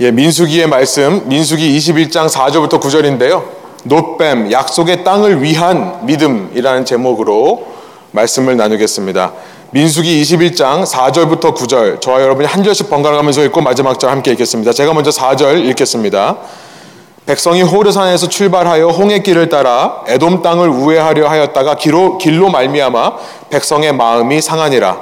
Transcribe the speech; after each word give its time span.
예, 0.00 0.10
민수기의 0.10 0.66
말씀, 0.66 1.28
민수기 1.28 1.76
21장 1.76 2.26
4절부터 2.26 2.80
9절인데요. 2.80 3.42
노뱀, 3.84 4.50
약속의 4.50 5.04
땅을 5.04 5.42
위한 5.42 6.06
믿음이라는 6.06 6.86
제목으로 6.86 7.66
말씀을 8.12 8.56
나누겠습니다. 8.56 9.32
민수기 9.72 10.22
21장 10.22 10.86
4절부터 10.86 11.54
9절, 11.54 12.00
저와 12.00 12.22
여러분이 12.22 12.48
한 12.48 12.64
절씩 12.64 12.88
번갈아 12.88 13.14
가면서 13.18 13.44
읽고 13.44 13.60
마지막 13.60 14.00
절 14.00 14.10
함께 14.10 14.30
읽겠습니다. 14.30 14.72
제가 14.72 14.94
먼저 14.94 15.10
4절 15.10 15.66
읽겠습니다. 15.66 16.38
백성이 17.26 17.60
호르산에서 17.60 18.26
출발하여 18.26 18.88
홍해 18.88 19.18
길을 19.18 19.50
따라 19.50 20.02
에돔 20.08 20.40
땅을 20.40 20.70
우회하려 20.70 21.28
하였다가 21.28 21.74
길로, 21.74 22.16
길로 22.16 22.48
말미암아 22.48 23.16
백성의 23.50 23.92
마음이 23.92 24.40
상하니라. 24.40 24.96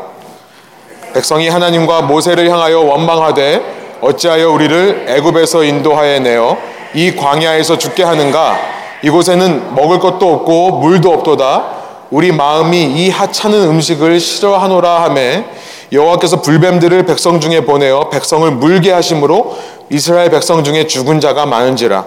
백성이 1.14 1.48
하나님과 1.48 2.02
모세를 2.02 2.50
향하여 2.50 2.80
원망하되 2.80 3.77
어찌하여 4.00 4.50
우리를 4.50 5.06
애굽에서 5.08 5.64
인도하여 5.64 6.20
내어 6.20 6.56
이 6.94 7.14
광야에서 7.14 7.78
죽게 7.78 8.02
하는가? 8.02 8.58
이곳에는 9.02 9.74
먹을 9.74 9.98
것도 9.98 10.34
없고 10.34 10.78
물도 10.78 11.12
없도다. 11.12 11.78
우리 12.10 12.32
마음이 12.32 12.84
이 12.84 13.10
하찮은 13.10 13.68
음식을 13.68 14.18
싫어하노라 14.18 15.02
하매 15.04 15.44
여호와께서 15.92 16.42
불뱀들을 16.42 17.04
백성 17.06 17.40
중에 17.40 17.62
보내어 17.62 18.08
백성을 18.10 18.50
물게 18.50 18.92
하심으로 18.92 19.56
이스라엘 19.90 20.30
백성 20.30 20.64
중에 20.64 20.86
죽은 20.86 21.20
자가 21.20 21.46
많은지라. 21.46 22.04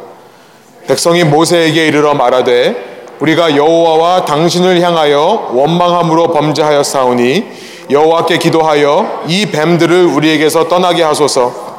백성이 0.88 1.24
모세에게 1.24 1.88
이르러 1.88 2.14
말하되 2.14 2.92
우리가 3.20 3.56
여호와와 3.56 4.26
당신을 4.26 4.82
향하여 4.82 5.52
원망함으로 5.54 6.32
범죄하였사오니 6.32 7.46
여호와께 7.92 8.40
기도하여 8.40 9.24
이 9.28 9.46
뱀들을 9.48 10.06
우리에게서 10.06 10.68
떠나게 10.68 11.04
하소서. 11.04 11.71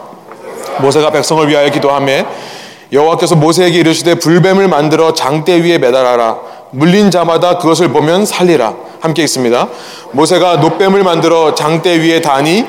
모세가 0.80 1.10
백성을 1.10 1.46
위하여 1.48 1.70
기도하며 1.70 2.24
여호와께서 2.92 3.36
모세에게 3.36 3.78
이르시되 3.78 4.16
불뱀을 4.16 4.69
만들어 4.69 5.14
장대 5.14 5.62
위에 5.62 5.78
매달아라. 5.78 6.38
물린 6.70 7.10
자마다 7.10 7.58
그것을 7.58 7.88
보면 7.88 8.27
살리라. 8.27 8.74
함께 9.00 9.22
있습니다. 9.22 9.69
모세가 10.12 10.56
노뱀을 10.56 11.02
만들어 11.02 11.55
장대 11.55 11.98
위에 12.00 12.20
다니 12.20 12.64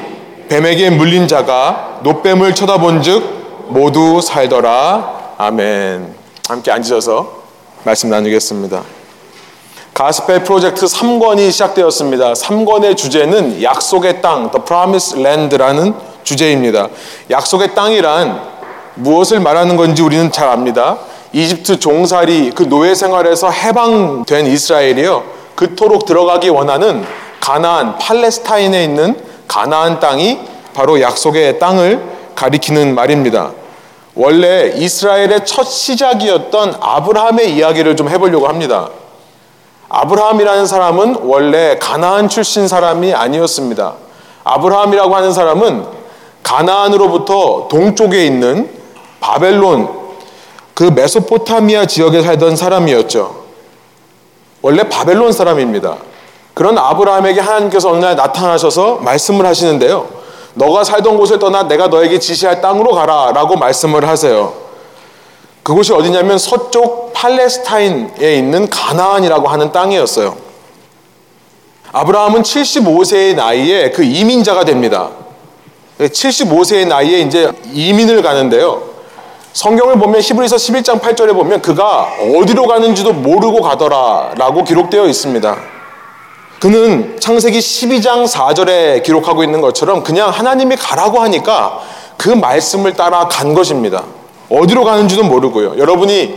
뱀에게 0.49 0.89
물린 0.89 1.27
자가 1.27 1.99
노뱀을 2.03 2.55
쳐다본즉 2.55 3.67
모두 3.69 4.21
살더라. 4.21 5.35
아멘. 5.37 6.15
함께 6.47 6.71
앉으셔서 6.71 7.43
말씀 7.83 8.09
나누겠습니다. 8.09 8.81
가스펠 9.93 10.43
프로젝트 10.43 10.85
3권이 10.85 11.51
시작되었습니다. 11.51 12.33
3권의 12.33 12.97
주제는 12.97 13.61
약속의 13.61 14.21
땅 14.21 14.49
The 14.49 14.65
Promised 14.65 15.19
Land라는 15.19 15.93
주제입니다. 16.33 16.89
약속의 17.29 17.75
땅이란 17.75 18.41
무엇을 18.95 19.39
말하는 19.39 19.77
건지 19.77 20.01
우리는 20.01 20.31
잘 20.31 20.49
압니다. 20.49 20.97
이집트 21.31 21.79
종살이 21.79 22.51
그 22.51 22.67
노예 22.67 22.95
생활에서 22.95 23.49
해방된 23.49 24.47
이스라엘이요. 24.47 25.23
그토록 25.55 26.05
들어가기 26.05 26.49
원하는 26.49 27.05
가나안 27.39 27.97
팔레스타인에 27.97 28.83
있는 28.83 29.15
가나안 29.47 29.99
땅이 29.99 30.39
바로 30.73 30.99
약속의 31.01 31.59
땅을 31.59 32.01
가리키는 32.35 32.95
말입니다. 32.95 33.51
원래 34.15 34.71
이스라엘의 34.75 35.45
첫 35.45 35.63
시작이었던 35.63 36.77
아브라함의 36.79 37.55
이야기를 37.55 37.95
좀 37.95 38.09
해보려고 38.09 38.47
합니다. 38.47 38.89
아브라함이라는 39.89 40.65
사람은 40.65 41.17
원래 41.23 41.77
가나안 41.79 42.29
출신 42.29 42.67
사람이 42.67 43.13
아니었습니다. 43.13 43.93
아브라함이라고 44.43 45.15
하는 45.15 45.33
사람은 45.33 46.02
가나안으로부터 46.43 47.67
동쪽에 47.69 48.25
있는 48.25 48.69
바벨론 49.19 49.89
그 50.73 50.83
메소포타미아 50.83 51.85
지역에 51.85 52.21
살던 52.21 52.55
사람이었죠. 52.55 53.43
원래 54.61 54.87
바벨론 54.89 55.31
사람입니다. 55.31 55.97
그런 56.53 56.77
아브라함에게 56.77 57.41
하나님께서 57.41 57.89
어느 57.89 58.03
날 58.03 58.15
나타나셔서 58.15 58.97
말씀을 58.97 59.45
하시는데요. 59.45 60.07
너가 60.55 60.83
살던 60.83 61.17
곳을 61.17 61.39
떠나 61.39 61.63
내가 61.67 61.87
너에게 61.87 62.19
지시할 62.19 62.61
땅으로 62.61 62.91
가라 62.91 63.31
라고 63.33 63.55
말씀을 63.55 64.07
하세요. 64.07 64.53
그곳이 65.63 65.93
어디냐면 65.93 66.37
서쪽 66.37 67.13
팔레스타인에 67.13 68.35
있는 68.35 68.69
가나안이라고 68.69 69.47
하는 69.47 69.71
땅이었어요. 69.71 70.35
아브라함은 71.91 72.41
75세의 72.41 73.35
나이에 73.35 73.91
그 73.91 74.03
이민자가 74.03 74.65
됩니다. 74.65 75.09
75세의 75.99 76.87
나이에 76.87 77.19
이제 77.19 77.51
이민을 77.71 78.21
가는데요. 78.21 78.93
성경을 79.53 79.99
보면 79.99 80.21
히브리서 80.21 80.55
11장 80.55 80.99
8절에 80.99 81.33
보면 81.33 81.61
그가 81.61 82.09
어디로 82.35 82.65
가는지도 82.65 83.13
모르고 83.13 83.61
가더라라고 83.61 84.63
기록되어 84.63 85.05
있습니다. 85.05 85.57
그는 86.59 87.19
창세기 87.19 87.59
12장 87.59 88.25
4절에 88.25 89.03
기록하고 89.03 89.43
있는 89.43 89.61
것처럼 89.61 90.01
그냥 90.01 90.29
하나님이 90.29 90.75
가라고 90.77 91.19
하니까 91.19 91.81
그 92.17 92.29
말씀을 92.29 92.93
따라 92.93 93.27
간 93.27 93.53
것입니다. 93.53 94.03
어디로 94.49 94.83
가는지도 94.83 95.23
모르고요. 95.23 95.77
여러분이 95.77 96.35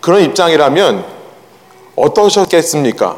그런 0.00 0.22
입장이라면 0.22 1.04
어떠셨겠습니까? 1.94 3.16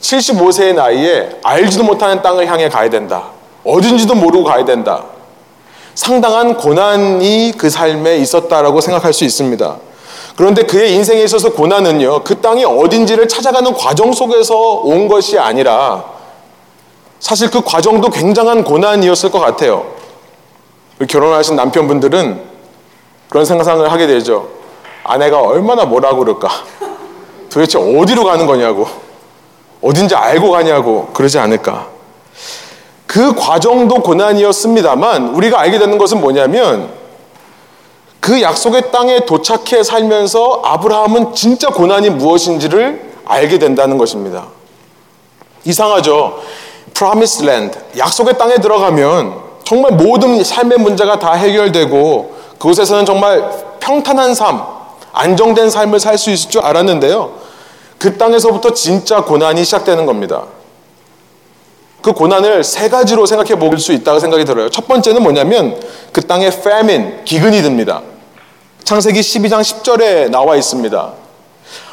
75세의 0.00 0.74
나이에 0.74 1.30
알지도 1.42 1.84
못하는 1.84 2.22
땅을 2.22 2.46
향해 2.46 2.68
가야 2.68 2.90
된다. 2.90 3.37
어딘지도 3.64 4.14
모르고 4.14 4.44
가야 4.44 4.64
된다. 4.64 5.04
상당한 5.94 6.56
고난이 6.56 7.54
그 7.58 7.68
삶에 7.68 8.18
있었다라고 8.18 8.80
생각할 8.80 9.12
수 9.12 9.24
있습니다. 9.24 9.76
그런데 10.36 10.62
그의 10.62 10.94
인생에 10.94 11.22
있어서 11.24 11.50
고난은요, 11.52 12.22
그 12.22 12.40
땅이 12.40 12.64
어딘지를 12.64 13.26
찾아가는 13.26 13.74
과정 13.74 14.12
속에서 14.12 14.56
온 14.56 15.08
것이 15.08 15.36
아니라 15.38 16.04
사실 17.18 17.50
그 17.50 17.60
과정도 17.60 18.08
굉장한 18.10 18.62
고난이었을 18.62 19.32
것 19.32 19.40
같아요. 19.40 19.86
결혼하신 21.08 21.56
남편분들은 21.56 22.40
그런 23.28 23.44
생각을 23.44 23.90
하게 23.90 24.06
되죠. 24.06 24.48
아내가 25.02 25.40
얼마나 25.40 25.84
뭐라 25.84 26.14
그럴까? 26.14 26.48
도대체 27.50 27.78
어디로 27.78 28.24
가는 28.24 28.46
거냐고. 28.46 28.86
어딘지 29.82 30.14
알고 30.14 30.50
가냐고. 30.50 31.08
그러지 31.12 31.38
않을까. 31.38 31.97
그 33.08 33.34
과정도 33.34 33.96
고난이었습니다만 34.02 35.30
우리가 35.30 35.58
알게 35.58 35.78
되는 35.78 35.96
것은 35.96 36.20
뭐냐면 36.20 36.90
그 38.20 38.42
약속의 38.42 38.92
땅에 38.92 39.20
도착해 39.24 39.82
살면서 39.82 40.60
아브라함은 40.62 41.34
진짜 41.34 41.70
고난이 41.70 42.10
무엇인지를 42.10 43.14
알게 43.24 43.58
된다는 43.58 43.96
것입니다. 43.96 44.48
이상하죠? 45.64 46.38
Promised 46.92 47.46
Land, 47.48 47.78
약속의 47.96 48.36
땅에 48.36 48.56
들어가면 48.56 49.40
정말 49.64 49.92
모든 49.92 50.44
삶의 50.44 50.76
문제가 50.78 51.18
다 51.18 51.32
해결되고 51.32 52.34
그곳에서는 52.58 53.06
정말 53.06 53.50
평탄한 53.80 54.34
삶, 54.34 54.62
안정된 55.12 55.70
삶을 55.70 55.98
살 55.98 56.18
수 56.18 56.30
있을 56.30 56.50
줄 56.50 56.60
알았는데요. 56.60 57.32
그 57.98 58.18
땅에서부터 58.18 58.74
진짜 58.74 59.24
고난이 59.24 59.64
시작되는 59.64 60.04
겁니다. 60.04 60.42
그 62.02 62.12
고난을 62.12 62.62
세 62.64 62.88
가지로 62.88 63.26
생각해 63.26 63.56
볼 63.58 63.78
수 63.78 63.92
있다고 63.92 64.18
생각이 64.20 64.44
들어요. 64.44 64.68
첫 64.70 64.86
번째는 64.88 65.22
뭐냐면 65.22 65.80
그 66.12 66.20
땅에 66.22 66.46
famine, 66.46 67.24
기근이 67.24 67.62
듭니다. 67.62 68.02
창세기 68.84 69.20
12장 69.20 69.60
10절에 69.60 70.30
나와 70.30 70.56
있습니다. 70.56 71.12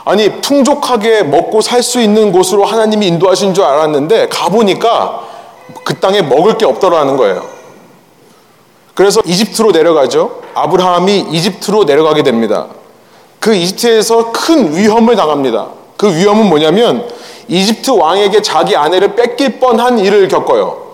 아니, 0.05 0.41
풍족하게 0.41 1.23
먹고 1.23 1.61
살 1.61 1.81
수 1.83 1.99
있는 1.99 2.31
곳으로 2.31 2.63
하나님이 2.65 3.07
인도하신 3.07 3.53
줄 3.53 3.63
알았는데 3.63 4.27
가보니까 4.29 5.21
그 5.83 5.95
땅에 5.99 6.21
먹을 6.21 6.57
게 6.57 6.65
없더라는 6.65 7.17
거예요. 7.17 7.47
그래서 8.93 9.19
이집트로 9.25 9.71
내려가죠. 9.71 10.41
아브라함이 10.53 11.25
이집트로 11.31 11.83
내려가게 11.83 12.23
됩니다. 12.23 12.67
그 13.39 13.53
이집트에서 13.53 14.31
큰 14.31 14.75
위험을 14.75 15.15
당합니다. 15.15 15.67
그 15.97 16.15
위험은 16.15 16.47
뭐냐면 16.47 17.07
이집트 17.47 17.91
왕에게 17.91 18.41
자기 18.41 18.75
아내를 18.75 19.15
뺏길 19.15 19.59
뻔한 19.59 19.99
일을 19.99 20.27
겪어요. 20.27 20.85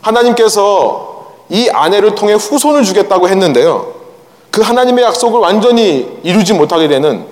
하나님께서 0.00 1.26
이 1.48 1.68
아내를 1.70 2.14
통해 2.14 2.34
후손을 2.34 2.84
주겠다고 2.84 3.28
했는데요. 3.28 3.94
그 4.50 4.60
하나님의 4.60 5.04
약속을 5.04 5.40
완전히 5.40 6.18
이루지 6.22 6.54
못하게 6.54 6.88
되는 6.88 7.26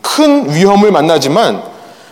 큰 0.00 0.52
위험을 0.52 0.90
만나지만 0.90 1.62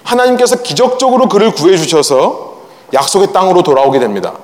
하나님께서 0.02 0.62
기적적으로 0.62 1.28
그를 1.28 1.52
구해 1.52 1.76
주셔서 1.76 2.54
약속의 2.92 3.32
땅으로 3.32 3.62
돌아오게 3.62 3.98
됩니다. 3.98 4.34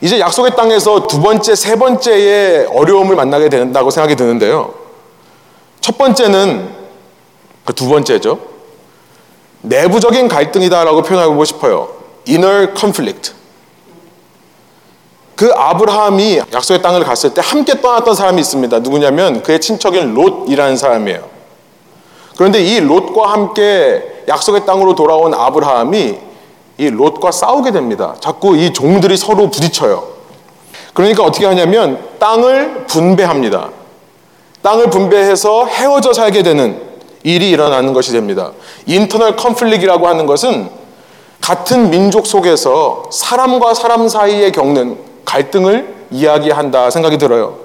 이제 0.00 0.20
약속의 0.20 0.54
땅에서 0.56 1.06
두 1.06 1.20
번째, 1.20 1.54
세 1.54 1.76
번째의 1.76 2.66
어려움을 2.66 3.16
만나게 3.16 3.48
된다고 3.48 3.90
생각이 3.90 4.16
드는데요. 4.16 4.74
첫 5.80 5.98
번째는 5.98 6.84
그 7.64 7.72
두 7.72 7.88
번째죠. 7.88 8.53
내부적인 9.64 10.28
갈등이다라고 10.28 11.02
표현하고 11.02 11.44
싶어요. 11.44 11.88
inner 12.28 12.72
conflict. 12.76 13.32
그 15.36 15.50
아브라함이 15.52 16.42
약속의 16.52 16.80
땅을 16.82 17.02
갔을 17.04 17.34
때 17.34 17.40
함께 17.44 17.80
떠났던 17.80 18.14
사람이 18.14 18.40
있습니다. 18.40 18.78
누구냐면 18.80 19.42
그의 19.42 19.60
친척인 19.60 20.14
롯이라는 20.14 20.76
사람이에요. 20.76 21.28
그런데 22.36 22.62
이 22.62 22.80
롯과 22.80 23.32
함께 23.32 24.22
약속의 24.28 24.66
땅으로 24.66 24.94
돌아온 24.94 25.34
아브라함이 25.34 26.18
이 26.78 26.90
롯과 26.90 27.30
싸우게 27.30 27.72
됩니다. 27.72 28.16
자꾸 28.20 28.56
이 28.56 28.72
종들이 28.72 29.16
서로 29.16 29.50
부딪혀요. 29.50 30.14
그러니까 30.92 31.24
어떻게 31.24 31.46
하냐면 31.46 31.98
땅을 32.18 32.86
분배합니다. 32.86 33.70
땅을 34.62 34.90
분배해서 34.90 35.66
헤어져 35.66 36.12
살게 36.12 36.42
되는 36.42 36.93
일이 37.24 37.50
일어나는 37.50 37.92
것이 37.92 38.12
됩니다. 38.12 38.52
인터널 38.86 39.34
컨플릭이라고 39.34 40.06
하는 40.06 40.26
것은 40.26 40.70
같은 41.40 41.90
민족 41.90 42.26
속에서 42.26 43.04
사람과 43.10 43.74
사람 43.74 44.08
사이에 44.08 44.50
겪는 44.50 44.98
갈등을 45.24 45.94
이야기한다 46.10 46.90
생각이 46.90 47.18
들어요. 47.18 47.64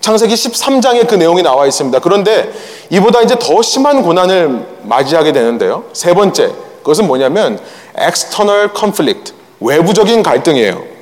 창세기 0.00 0.34
13장에 0.34 1.08
그 1.08 1.14
내용이 1.14 1.42
나와 1.42 1.66
있습니다. 1.66 1.98
그런데 2.00 2.52
이보다 2.90 3.20
이제 3.20 3.36
더 3.38 3.62
심한 3.62 4.02
고난을 4.02 4.66
맞이하게 4.82 5.32
되는데요. 5.32 5.84
세 5.92 6.14
번째, 6.14 6.52
그것은 6.78 7.06
뭐냐면 7.06 7.58
external 7.98 8.70
conflict, 8.76 9.34
외부적인 9.60 10.22
갈등이에요. 10.22 10.97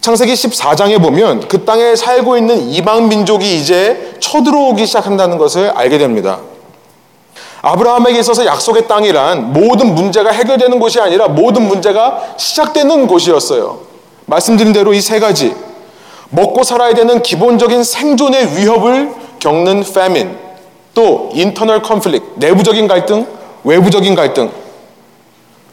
창세기 0.00 0.32
14장에 0.32 1.02
보면 1.02 1.48
그 1.48 1.64
땅에 1.64 1.96
살고 1.96 2.38
있는 2.38 2.68
이방 2.70 3.08
민족이 3.08 3.56
이제 3.58 4.14
쳐들어오기 4.20 4.86
시작한다는 4.86 5.38
것을 5.38 5.70
알게 5.70 5.98
됩니다. 5.98 6.38
아브라함에게 7.60 8.20
있어서 8.20 8.46
약속의 8.46 8.86
땅이란 8.86 9.52
모든 9.52 9.94
문제가 9.94 10.30
해결되는 10.30 10.78
곳이 10.78 11.00
아니라 11.00 11.26
모든 11.26 11.66
문제가 11.66 12.22
시작되는 12.36 13.06
곳이었어요. 13.08 13.80
말씀드린 14.26 14.72
대로 14.72 14.94
이 14.94 15.00
세 15.00 15.18
가지 15.18 15.54
먹고 16.30 16.62
살아야 16.62 16.94
되는 16.94 17.22
기본적인 17.22 17.82
생존의 17.82 18.56
위협을 18.56 19.12
겪는 19.40 19.80
famine, 19.80 20.30
또 20.94 21.30
internal 21.34 21.82
conflict, 21.84 22.32
내부적인 22.36 22.86
갈등, 22.86 23.26
외부적인 23.64 24.14
갈등. 24.14 24.50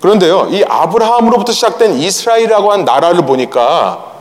그런데요, 0.02 0.48
이 0.52 0.64
아브라함으로부터 0.68 1.52
시작된 1.52 1.98
이스라엘이라고 1.98 2.72
한 2.72 2.86
나라를 2.86 3.26
보니까 3.26 4.15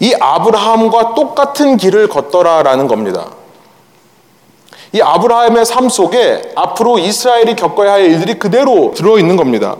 이 0.00 0.14
아브라함과 0.18 1.14
똑같은 1.14 1.76
길을 1.76 2.08
걷더라라는 2.08 2.86
겁니다. 2.86 3.30
이 4.92 5.00
아브라함의 5.00 5.66
삶 5.66 5.88
속에 5.88 6.52
앞으로 6.56 6.98
이스라엘이 6.98 7.56
겪어야 7.56 7.94
할 7.94 8.04
일들이 8.04 8.38
그대로 8.38 8.92
들어 8.94 9.18
있는 9.18 9.36
겁니다. 9.36 9.76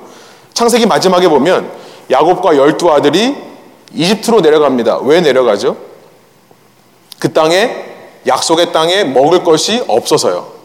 창세기 0.52 0.86
마지막에 0.86 1.28
보면 1.28 1.70
야곱과 2.10 2.56
열두 2.56 2.90
아들이 2.90 3.36
이집트로 3.94 4.40
내려갑니다. 4.40 4.98
왜 4.98 5.20
내려가죠? 5.20 5.76
그 7.18 7.32
땅에 7.32 7.86
약속의 8.26 8.72
땅에 8.72 9.04
먹을 9.04 9.44
것이 9.44 9.82
없어서요. 9.86 10.58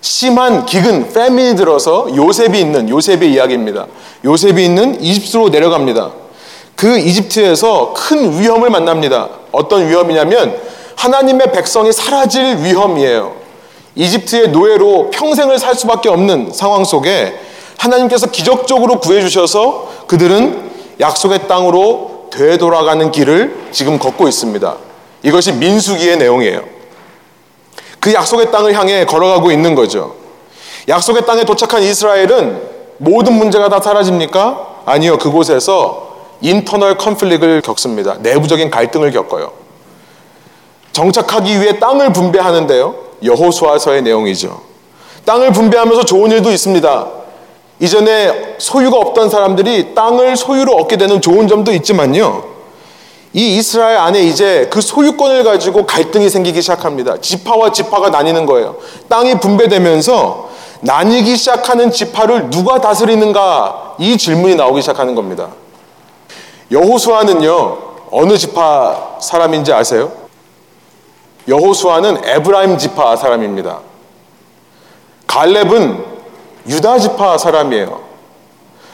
심한 0.00 0.64
기근, 0.64 1.12
패민이 1.12 1.56
들어서 1.56 2.08
요셉이 2.14 2.58
있는 2.58 2.88
요셉의 2.88 3.32
이야기입니다. 3.32 3.86
요셉이 4.24 4.64
있는 4.64 5.00
이집트로 5.00 5.48
내려갑니다. 5.50 6.12
그 6.78 6.96
이집트에서 6.96 7.92
큰 7.92 8.38
위험을 8.38 8.70
만납니다. 8.70 9.28
어떤 9.50 9.88
위험이냐면 9.88 10.56
하나님의 10.94 11.50
백성이 11.50 11.92
사라질 11.92 12.58
위험이에요. 12.58 13.34
이집트의 13.96 14.50
노예로 14.50 15.10
평생을 15.10 15.58
살 15.58 15.74
수밖에 15.74 16.08
없는 16.08 16.52
상황 16.52 16.84
속에 16.84 17.34
하나님께서 17.78 18.28
기적적으로 18.28 19.00
구해주셔서 19.00 19.88
그들은 20.06 20.70
약속의 21.00 21.48
땅으로 21.48 22.28
되돌아가는 22.30 23.10
길을 23.10 23.70
지금 23.72 23.98
걷고 23.98 24.28
있습니다. 24.28 24.76
이것이 25.24 25.54
민수기의 25.54 26.16
내용이에요. 26.18 26.62
그 27.98 28.14
약속의 28.14 28.52
땅을 28.52 28.74
향해 28.74 29.04
걸어가고 29.04 29.50
있는 29.50 29.74
거죠. 29.74 30.14
약속의 30.86 31.26
땅에 31.26 31.42
도착한 31.44 31.82
이스라엘은 31.82 32.62
모든 32.98 33.32
문제가 33.32 33.68
다 33.68 33.80
사라집니까? 33.80 34.82
아니요. 34.86 35.18
그곳에서 35.18 36.07
인터널 36.40 36.96
컨플릭을 36.96 37.62
겪습니다. 37.62 38.14
내부적인 38.20 38.70
갈등을 38.70 39.10
겪어요. 39.10 39.52
정착하기 40.92 41.60
위해 41.60 41.78
땅을 41.78 42.12
분배하는데요. 42.12 42.94
여호수아서의 43.22 44.02
내용이죠. 44.02 44.60
땅을 45.24 45.52
분배하면서 45.52 46.04
좋은 46.04 46.30
일도 46.30 46.50
있습니다. 46.50 47.06
이전에 47.80 48.56
소유가 48.58 48.96
없던 48.98 49.30
사람들이 49.30 49.94
땅을 49.94 50.36
소유로 50.36 50.74
얻게 50.74 50.96
되는 50.96 51.20
좋은 51.20 51.46
점도 51.46 51.72
있지만요. 51.72 52.44
이 53.34 53.56
이스라엘 53.58 53.98
안에 53.98 54.22
이제 54.22 54.68
그 54.70 54.80
소유권을 54.80 55.44
가지고 55.44 55.86
갈등이 55.86 56.30
생기기 56.30 56.62
시작합니다. 56.62 57.20
지파와 57.20 57.72
지파가 57.72 58.08
나뉘는 58.08 58.46
거예요. 58.46 58.76
땅이 59.08 59.38
분배되면서 59.38 60.48
나뉘기 60.80 61.36
시작하는 61.36 61.90
지파를 61.90 62.50
누가 62.50 62.80
다스리는가 62.80 63.96
이 63.98 64.16
질문이 64.16 64.54
나오기 64.54 64.80
시작하는 64.80 65.14
겁니다. 65.14 65.48
여호수아는요 66.70 67.78
어느 68.10 68.36
지파 68.36 69.18
사람인지 69.20 69.72
아세요? 69.72 70.12
여호수아는 71.46 72.24
에브라임 72.24 72.76
지파 72.76 73.16
사람입니다. 73.16 73.80
갈렙은 75.26 76.04
유다 76.68 76.98
지파 76.98 77.38
사람이에요. 77.38 78.00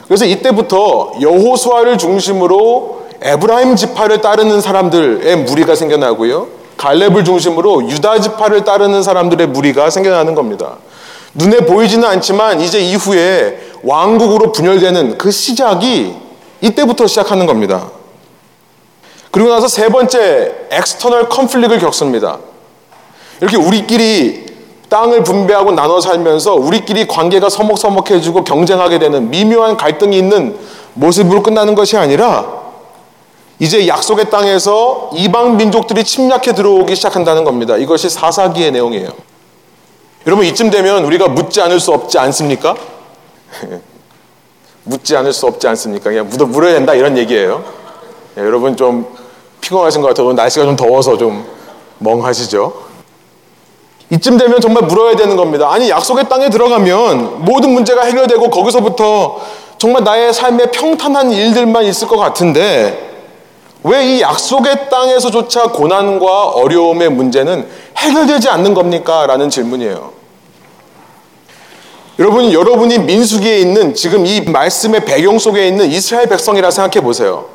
그래서 0.06 0.25
이때부터 0.25 1.15
여호수아를 1.21 1.99
중심으로 1.99 3.05
에브라임 3.21 3.75
지파를 3.75 4.21
따르는 4.21 4.61
사람들의 4.61 5.37
무리가 5.38 5.75
생겨나고요. 5.75 6.47
갈렙을 6.76 7.25
중심으로 7.25 7.88
유다 7.88 8.21
지파를 8.21 8.65
따르는 8.65 9.03
사람들의 9.03 9.47
무리가 9.49 9.91
생겨나는 9.91 10.35
겁니다. 10.35 10.76
눈에 11.35 11.61
보이지는 11.61 12.06
않지만 12.06 12.61
이제 12.61 12.79
이후에 12.81 13.59
왕국으로 13.82 14.53
분열되는 14.53 15.19
그 15.19 15.31
시작이 15.31 16.15
이때부터 16.64 17.06
시작하는 17.06 17.46
겁니다. 17.46 17.90
그리고 19.31 19.50
나서 19.50 19.69
세 19.69 19.88
번째 19.88 20.69
external 20.70 21.28
conflict을 21.28 21.78
겪습니다. 21.78 22.38
이렇게 23.40 23.56
우리끼리 23.56 24.46
땅을 24.88 25.25
분배하고 25.25 25.72
나눠 25.72 26.00
살면서 26.00 26.55
우리끼리 26.55 27.06
관계가 27.06 27.50
서먹서먹해지고 27.50 28.44
경쟁하게 28.44 28.99
되는 28.99 29.28
미묘한 29.28 29.76
갈등이 29.76 30.16
있는 30.16 30.56
모습으로 30.94 31.43
끝나는 31.43 31.75
것이 31.75 31.96
아니라 31.96 32.62
이제 33.58 33.87
약속의 33.87 34.31
땅에서 34.31 35.11
이방 35.14 35.56
민족들이 35.56 36.05
침략해 36.05 36.55
들어오기 36.55 36.94
시작한다는 36.94 37.44
겁니다. 37.44 37.76
이것이 37.76 38.09
사사기의 38.09 38.71
내용이에요. 38.73 39.09
여러분 40.26 40.47
이쯤 40.47 40.71
되면 40.71 41.04
우리가 41.04 41.28
묻지 41.28 41.61
않을 41.61 41.80
수 41.80 41.92
없지 41.92 42.18
않습니까? 42.18 42.75
묻지 44.85 45.17
않을 45.17 45.33
수 45.33 45.47
없지 45.47 45.67
않습니까? 45.69 46.11
그냥 46.11 46.29
묻어 46.29 46.47
물어야 46.47 46.75
된다 46.75 46.95
이런 46.95 47.17
얘기예요. 47.19 47.64
네, 48.35 48.43
여러분 48.43 48.76
좀 48.76 49.07
피곤하신 49.61 50.03
것 50.03 50.09
같아요. 50.09 50.33
날씨가 50.33 50.64
좀 50.64 50.76
더워서 50.76 51.17
좀 51.17 51.45
멍하시죠? 51.99 52.73
이쯤 54.11 54.37
되면 54.37 54.61
정말 54.61 54.85
물어야 54.85 55.17
되는 55.17 55.37
겁니다. 55.37 55.71
아니 55.73 55.88
약속의 55.88 56.29
땅에 56.29 56.50
들어가면 56.50 57.45
모든 57.45 57.71
문제가 57.71 58.03
해결되고 58.05 58.50
거기서부터 58.50 59.41
정말 59.79 60.05
나의 60.05 60.33
삶에 60.33 60.67
평탄한 60.71 61.33
일들만 61.33 61.85
있을 61.85 62.07
것 62.09 62.17
같은데 62.19 63.12
왜 63.83 64.05
이 64.17 64.21
약속의 64.23 64.88
땅에서조차 64.88 65.64
고난과 65.73 66.49
어려움의 66.50 67.11
문제는 67.11 67.69
해결되지 67.99 68.49
않는 68.49 68.73
겁니까? 68.73 69.26
라는 69.26 69.50
질문이에요. 69.50 70.12
여러분, 72.18 72.52
여러분이 72.52 72.99
민수기에 72.99 73.59
있는 73.59 73.94
지금 73.94 74.25
이 74.25 74.40
말씀의 74.40 75.04
배경 75.04 75.38
속에 75.38 75.66
있는 75.66 75.90
이스라엘 75.90 76.28
백성이라 76.28 76.71
생각해 76.71 77.04
보세요. 77.04 77.47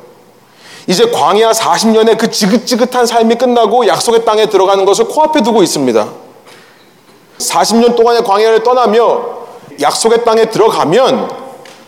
이제 0.86 1.10
광야 1.10 1.52
40년의 1.52 2.18
그 2.18 2.30
지긋지긋한 2.30 3.06
삶이 3.06 3.36
끝나고 3.36 3.86
약속의 3.86 4.24
땅에 4.24 4.46
들어가는 4.46 4.84
것을 4.84 5.06
코앞에 5.06 5.42
두고 5.42 5.62
있습니다. 5.62 6.08
40년 7.38 7.96
동안의 7.96 8.22
광야를 8.24 8.62
떠나며 8.62 9.40
약속의 9.80 10.24
땅에 10.24 10.46
들어가면 10.46 11.30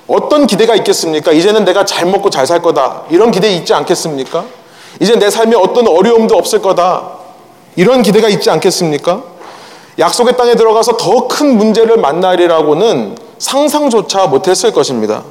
어떤 0.06 0.46
기대가 0.46 0.74
있겠습니까? 0.76 1.32
이제는 1.32 1.64
내가 1.64 1.84
잘 1.84 2.06
먹고 2.06 2.30
잘 2.30 2.46
살 2.46 2.62
거다. 2.62 3.02
이런 3.10 3.30
기대 3.30 3.52
있지 3.52 3.74
않겠습니까? 3.74 4.44
이제 5.00 5.14
내 5.16 5.30
삶에 5.30 5.56
어떤 5.56 5.86
어려움도 5.88 6.34
없을 6.36 6.62
거다. 6.62 7.18
이런 7.76 8.02
기대가 8.02 8.28
있지 8.28 8.50
않겠습니까? 8.50 9.31
약속의 9.98 10.36
땅에 10.36 10.54
들어가서 10.54 10.96
더 10.96 11.28
큰 11.28 11.56
문제를 11.56 11.96
만나리라고는 11.98 13.16
상상조차 13.38 14.26
못했을 14.26 14.72
것입니다. 14.72 15.22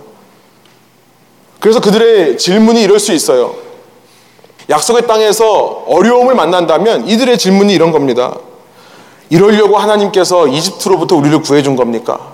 그래서 1.59 1.79
그들의 1.79 2.37
질문이 2.37 2.81
이럴 2.81 2.99
수 2.99 3.13
있어요. 3.13 3.53
약속의 4.69 5.07
땅에서 5.07 5.83
어려움을 5.87 6.35
만난다면 6.35 7.07
이들의 7.07 7.37
질문이 7.37 7.73
이런 7.73 7.91
겁니다. 7.91 8.35
이러려고 9.29 9.77
하나님께서 9.77 10.47
이집트로부터 10.47 11.15
우리를 11.15 11.41
구해준 11.41 11.75
겁니까? 11.75 12.33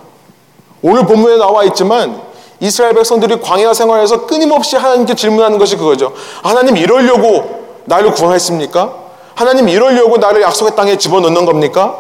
오늘 0.82 1.06
본문에 1.06 1.38
나와 1.38 1.64
있지만 1.66 2.22
이스라엘 2.60 2.94
백성들이 2.96 3.40
광야 3.42 3.74
생활에서 3.74 4.26
끊임없이 4.26 4.76
하나님께 4.76 5.14
질문하는 5.16 5.58
것이 5.60 5.76
그거죠. 5.76 6.14
하나님 6.42 6.78
이러려고 6.78 7.66
나를 7.86 8.12
구원했습니까? 8.14 8.94
하나님 9.36 9.70
이러려고 9.70 10.18
나를 10.18 10.42
약속의 10.42 10.76
땅에 10.76 10.98
집어넣는 10.98 11.46
겁니까? 11.46 11.98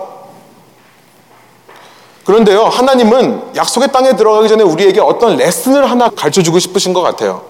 그런데요, 2.27 2.65
하나님은 2.65 3.55
약속의 3.55 3.89
땅에 3.93 4.13
들어가기 4.17 4.49
전에 4.49 4.61
우리에게 4.61 4.99
어떤 4.99 5.37
레슨을 5.37 5.89
하나 5.89 6.09
가르쳐 6.09 6.41
주고 6.41 6.59
싶으신 6.59 6.91
것 6.91 7.01
같아요. 7.01 7.41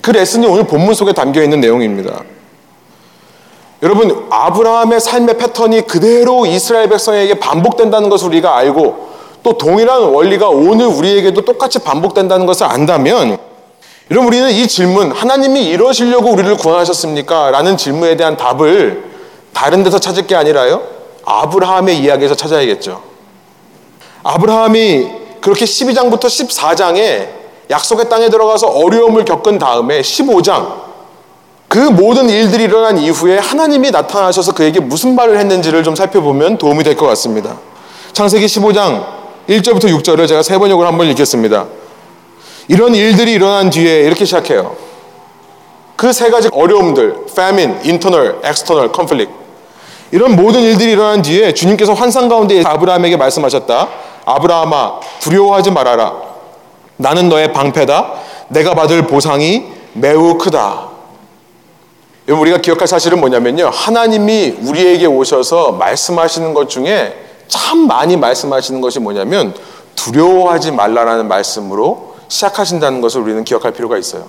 그 0.00 0.10
레슨이 0.10 0.44
오늘 0.48 0.64
본문 0.64 0.94
속에 0.94 1.12
담겨 1.12 1.40
있는 1.44 1.60
내용입니다. 1.60 2.24
여러분, 3.84 4.26
아브라함의 4.30 5.00
삶의 5.00 5.38
패턴이 5.38 5.82
그대로 5.82 6.44
이스라엘 6.44 6.88
백성에게 6.88 7.34
반복된다는 7.38 8.08
것을 8.08 8.26
우리가 8.30 8.56
알고 8.56 9.10
또 9.44 9.56
동일한 9.56 10.02
원리가 10.02 10.48
오늘 10.48 10.86
우리에게도 10.86 11.42
똑같이 11.42 11.78
반복된다는 11.78 12.46
것을 12.46 12.66
안다면 12.66 13.38
여러분 14.10 14.26
우리는 14.26 14.50
이 14.50 14.66
질문 14.66 15.12
하나님이 15.12 15.66
이러시려고 15.66 16.30
우리를 16.30 16.56
구원하셨습니까? 16.56 17.52
라는 17.52 17.76
질문에 17.76 18.16
대한 18.16 18.36
답을 18.36 19.04
다른 19.52 19.84
데서 19.84 20.00
찾을 20.00 20.26
게 20.26 20.34
아니라요 20.34 20.82
아브라함의 21.24 22.00
이야기에서 22.00 22.34
찾아야겠죠. 22.34 23.11
아브라함이 24.22 25.10
그렇게 25.40 25.64
12장부터 25.64 26.24
14장에 26.26 27.28
약속의 27.70 28.08
땅에 28.08 28.28
들어가서 28.28 28.68
어려움을 28.68 29.24
겪은 29.24 29.58
다음에 29.58 30.00
15장 30.00 30.82
그 31.68 31.78
모든 31.78 32.28
일들이 32.28 32.64
일어난 32.64 32.98
이후에 32.98 33.38
하나님이 33.38 33.90
나타나셔서 33.90 34.52
그에게 34.52 34.78
무슨 34.80 35.14
말을 35.14 35.38
했는지를 35.38 35.82
좀 35.82 35.94
살펴보면 35.94 36.58
도움이 36.58 36.84
될 36.84 36.96
것 36.96 37.06
같습니다. 37.06 37.56
창세기 38.12 38.44
15장 38.46 39.06
1절부터 39.48 39.84
6절을 40.02 40.28
제가 40.28 40.42
세 40.42 40.58
번역으로 40.58 40.86
한번 40.86 41.06
읽겠습니다. 41.08 41.66
이런 42.68 42.94
일들이 42.94 43.32
일어난 43.32 43.70
뒤에 43.70 44.00
이렇게 44.02 44.24
시작해요. 44.24 44.76
그 45.96 46.12
세 46.12 46.30
가지 46.30 46.48
어려움들, 46.52 47.26
famine, 47.30 47.76
internal, 47.84 48.36
external, 48.44 48.90
conflict. 48.94 49.32
이런 50.12 50.36
모든 50.36 50.60
일들이 50.60 50.92
일어난 50.92 51.22
뒤에 51.22 51.52
주님께서 51.54 51.94
환상 51.94 52.28
가운데 52.28 52.62
아브라함에게 52.64 53.16
말씀하셨다. 53.16 53.88
아브라함아, 54.26 55.00
두려워하지 55.20 55.70
말아라. 55.70 56.12
나는 56.98 57.30
너의 57.30 57.52
방패다. 57.52 58.12
내가 58.48 58.74
받을 58.74 59.06
보상이 59.06 59.64
매우 59.94 60.36
크다. 60.36 60.90
여러분, 62.28 62.46
우리가 62.46 62.60
기억할 62.60 62.86
사실은 62.86 63.20
뭐냐면요. 63.20 63.70
하나님이 63.72 64.58
우리에게 64.60 65.06
오셔서 65.06 65.72
말씀하시는 65.72 66.52
것 66.52 66.68
중에 66.68 67.16
참 67.48 67.86
많이 67.86 68.16
말씀하시는 68.16 68.80
것이 68.82 69.00
뭐냐면 69.00 69.54
두려워하지 69.96 70.72
말라라는 70.72 71.26
말씀으로 71.26 72.14
시작하신다는 72.28 73.00
것을 73.00 73.22
우리는 73.22 73.44
기억할 73.44 73.72
필요가 73.72 73.96
있어요. 73.96 74.26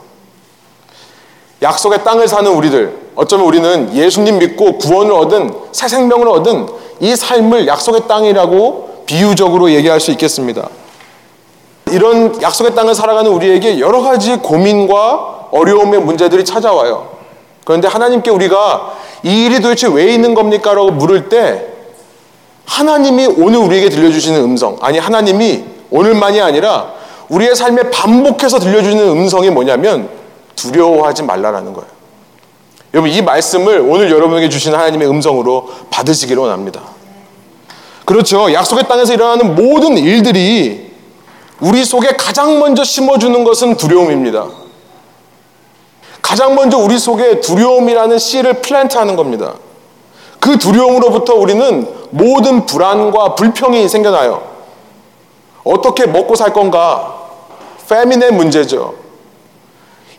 약속의 1.64 2.04
땅을 2.04 2.28
사는 2.28 2.50
우리들, 2.52 2.94
어쩌면 3.16 3.48
우리는 3.48 3.96
예수님 3.96 4.38
믿고 4.38 4.78
구원을 4.78 5.14
얻은 5.14 5.54
새 5.72 5.88
생명을 5.88 6.28
얻은 6.28 6.68
이 7.00 7.16
삶을 7.16 7.68
약속의 7.68 8.08
땅이라고 8.08 9.04
비유적으로 9.06 9.72
얘기할 9.72 10.00
수 10.00 10.12
있겠습니다. 10.12 10.70
이런 11.88 12.42
약속의 12.42 12.76
땅을 12.76 12.96
살아가는 12.96 13.30
우리에게 13.32 13.80
여러 13.80 14.02
가지 14.02 14.36
고민과 14.38 15.50
어려움의 15.52 16.02
문제들이 16.02 16.44
찾아와요. 16.44 17.14
그런데 17.66 17.88
하나님께 17.88 18.30
우리가 18.30 18.94
이 19.24 19.46
일이 19.46 19.62
도대체 19.62 19.88
왜 19.88 20.14
있는 20.14 20.34
겁니까? 20.34 20.74
라고 20.74 20.92
물을 20.92 21.30
때 21.30 21.68
하나님이 22.66 23.28
오늘 23.38 23.60
우리에게 23.60 23.90
들려주시는 23.90 24.42
음성, 24.42 24.78
아니, 24.82 24.98
하나님이 24.98 25.64
오늘만이 25.92 26.42
아니라 26.42 26.92
우리의 27.30 27.56
삶에 27.56 27.90
반복해서 27.90 28.60
들려주는 28.60 29.10
음성이 29.10 29.50
뭐냐면 29.50 30.10
두려워하지 30.56 31.24
말라라는 31.24 31.74
거예요. 31.74 31.90
여러분, 32.94 33.12
이 33.12 33.22
말씀을 33.22 33.80
오늘 33.80 34.12
여러분에게 34.12 34.50
주시는 34.50 34.78
하나님의 34.78 35.10
음성으로 35.10 35.70
받으시기를 35.90 36.42
원합니다. 36.42 36.82
그렇죠. 38.06 38.52
약속의 38.54 38.88
땅에서 38.88 39.14
일어나는 39.14 39.56
모든 39.56 39.98
일들이 39.98 40.92
우리 41.60 41.86
속에 41.86 42.16
가장 42.18 42.60
먼저 42.60 42.84
심어주는 42.84 43.44
것은 43.44 43.78
두려움입니다. 43.78 44.48
가장 46.22 46.56
먼저 46.56 46.78
우리 46.78 46.98
속에 46.98 47.40
두려움이라는 47.40 48.18
씨를 48.18 48.62
플랜트 48.62 48.98
하는 48.98 49.16
겁니다. 49.16 49.54
그 50.40 50.58
두려움으로부터 50.58 51.36
우리는 51.36 51.88
모든 52.12 52.66
불안과 52.66 53.36
불평이 53.36 53.88
생겨나요. 53.88 54.52
어떻게 55.64 56.06
먹고 56.06 56.36
살 56.36 56.52
건가? 56.52 57.16
famine의 57.88 58.32
문제죠. 58.32 59.03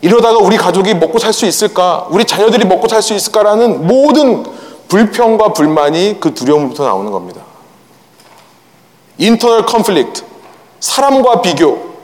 이러다가 0.01 0.37
우리 0.37 0.57
가족이 0.57 0.93
먹고 0.95 1.19
살 1.19 1.33
수 1.33 1.45
있을까? 1.45 2.07
우리 2.09 2.25
자녀들이 2.25 2.65
먹고 2.65 2.87
살 2.87 3.01
수 3.01 3.13
있을까라는 3.13 3.87
모든 3.87 4.45
불평과 4.87 5.53
불만이 5.53 6.17
그 6.19 6.33
두려움부터 6.33 6.85
나오는 6.85 7.11
겁니다. 7.11 7.41
internal 9.17 9.65
conflict, 9.65 10.23
사람과 10.79 11.41
비교. 11.41 11.95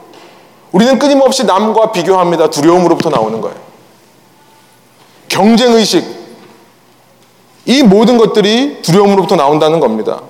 우리는 0.72 0.98
끊임없이 0.98 1.44
남과 1.44 1.92
비교합니다. 1.92 2.48
두려움으로부터 2.50 3.10
나오는 3.10 3.40
거예요. 3.40 3.56
경쟁의식, 5.28 6.04
이 7.66 7.82
모든 7.82 8.18
것들이 8.18 8.82
두려움으로부터 8.82 9.36
나온다는 9.36 9.80
겁니다. 9.80 10.22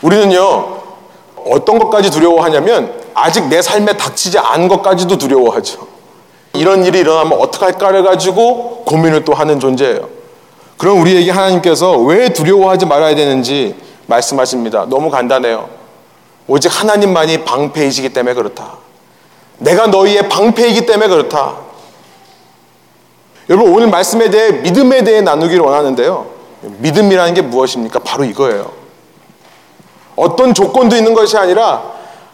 우리는요, 0.00 0.80
어떤 1.46 1.78
것까지 1.78 2.10
두려워하냐면, 2.10 3.01
아직 3.14 3.48
내 3.48 3.62
삶에 3.62 3.96
닥치지 3.96 4.38
않은 4.38 4.68
것까지도 4.68 5.18
두려워하죠. 5.18 5.86
이런 6.54 6.84
일이 6.84 7.00
일어나면 7.00 7.38
어떡할까를 7.40 8.02
가지고 8.02 8.84
고민을 8.84 9.24
또 9.24 9.32
하는 9.34 9.58
존재예요. 9.58 10.08
그럼 10.76 11.00
우리에게 11.00 11.30
하나님께서 11.30 11.96
왜 11.98 12.30
두려워하지 12.30 12.86
말아야 12.86 13.14
되는지 13.14 13.76
말씀하십니다. 14.06 14.86
너무 14.88 15.10
간단해요. 15.10 15.68
오직 16.48 16.68
하나님만이 16.68 17.44
방패이시기 17.44 18.10
때문에 18.10 18.34
그렇다. 18.34 18.78
내가 19.58 19.86
너희의 19.86 20.28
방패이기 20.28 20.86
때문에 20.86 21.08
그렇다. 21.08 21.54
여러분 23.48 23.72
오늘 23.72 23.88
말씀에 23.88 24.30
대해 24.30 24.50
믿음에 24.52 25.04
대해 25.04 25.20
나누기를 25.20 25.64
원하는데요. 25.64 26.26
믿음이라는 26.62 27.34
게 27.34 27.42
무엇입니까? 27.42 28.00
바로 28.00 28.24
이거예요. 28.24 28.70
어떤 30.16 30.54
조건도 30.54 30.96
있는 30.96 31.14
것이 31.14 31.36
아니라 31.36 31.82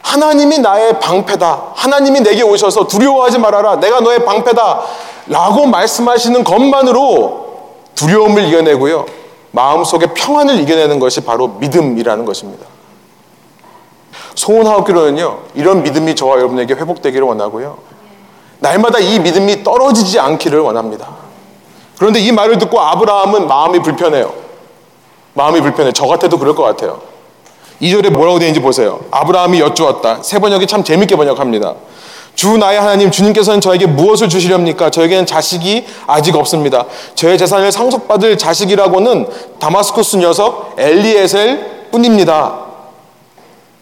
하나님이 0.09 0.61
나의 0.61 0.99
방패다. 1.00 1.73
하나님이 1.75 2.21
내게 2.23 2.43
오셔서 2.43 2.87
두려워하지 2.87 3.38
말아라. 3.38 3.77
내가 3.77 4.00
너의 4.00 4.25
방패다. 4.25 4.83
라고 5.27 5.67
말씀하시는 5.67 6.45
것만으로 6.45 7.47
두려움을 7.95 8.49
이겨내고요. 8.49 9.05
마음속에 9.50 10.07
평안을 10.15 10.61
이겨내는 10.61 10.99
것이 10.99 11.21
바로 11.21 11.49
믿음이라는 11.49 12.25
것입니다. 12.25 12.67
소원하옵기로는요. 14.35 15.41
이런 15.55 15.83
믿음이 15.83 16.15
저와 16.15 16.37
여러분에게 16.37 16.73
회복되기를 16.73 17.27
원하고요. 17.27 17.77
날마다 18.61 19.00
이 19.00 19.19
믿음이 19.19 19.62
떨어지지 19.62 20.19
않기를 20.21 20.61
원합니다. 20.61 21.09
그런데 21.99 22.21
이 22.21 22.33
말을 22.33 22.57
듣고 22.57 22.81
아브라함은 22.81 23.47
마음이 23.47 23.83
불편해요. 23.83 24.33
마음이 25.35 25.61
불편해. 25.61 25.93
저 25.93 26.07
같아도 26.07 26.38
그럴 26.38 26.55
것 26.55 26.62
같아요. 26.62 27.18
2절에 27.81 28.11
뭐라고 28.11 28.39
되는지 28.39 28.61
보세요. 28.61 29.01
아브라함이 29.11 29.61
여쭈었다. 29.61 30.19
세 30.23 30.39
번역이 30.39 30.67
참 30.67 30.83
재밌게 30.83 31.17
번역합니다. 31.17 31.75
주 32.35 32.57
나의 32.57 32.79
하나님 32.79 33.11
주님께서는 33.11 33.61
저에게 33.61 33.87
무엇을 33.87 34.29
주시렵니까? 34.29 34.91
저에게는 34.91 35.27
자식이 35.27 35.87
아직 36.07 36.37
없습니다. 36.37 36.85
저의 37.15 37.37
재산을 37.37 37.73
상속받을 37.73 38.39
자식이라고는 38.39 39.27
다마스쿠스 39.59 40.17
녀석 40.19 40.75
엘리에셀 40.79 41.89
뿐입니다. 41.91 42.61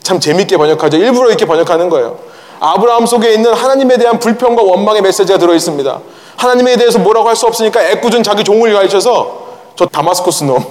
참 0.02 0.20
재밌게 0.20 0.56
번역하죠. 0.56 0.96
일부러 0.96 1.28
이렇게 1.28 1.44
번역하는 1.44 1.90
거예요. 1.90 2.18
아브라함 2.60 3.04
속에 3.04 3.34
있는 3.34 3.52
하나님에 3.52 3.98
대한 3.98 4.18
불평과 4.18 4.62
원망의 4.62 5.02
메시지가 5.02 5.38
들어 5.38 5.54
있습니다. 5.54 6.00
하나님에 6.36 6.76
대해서 6.76 6.98
뭐라고 6.98 7.28
할 7.28 7.36
수 7.36 7.46
없으니까 7.46 7.82
애꿎은 7.82 8.22
자기 8.22 8.42
종을 8.44 8.72
가르쳐서 8.72 9.46
저 9.76 9.84
다마스코스 9.84 10.44
놈, 10.44 10.64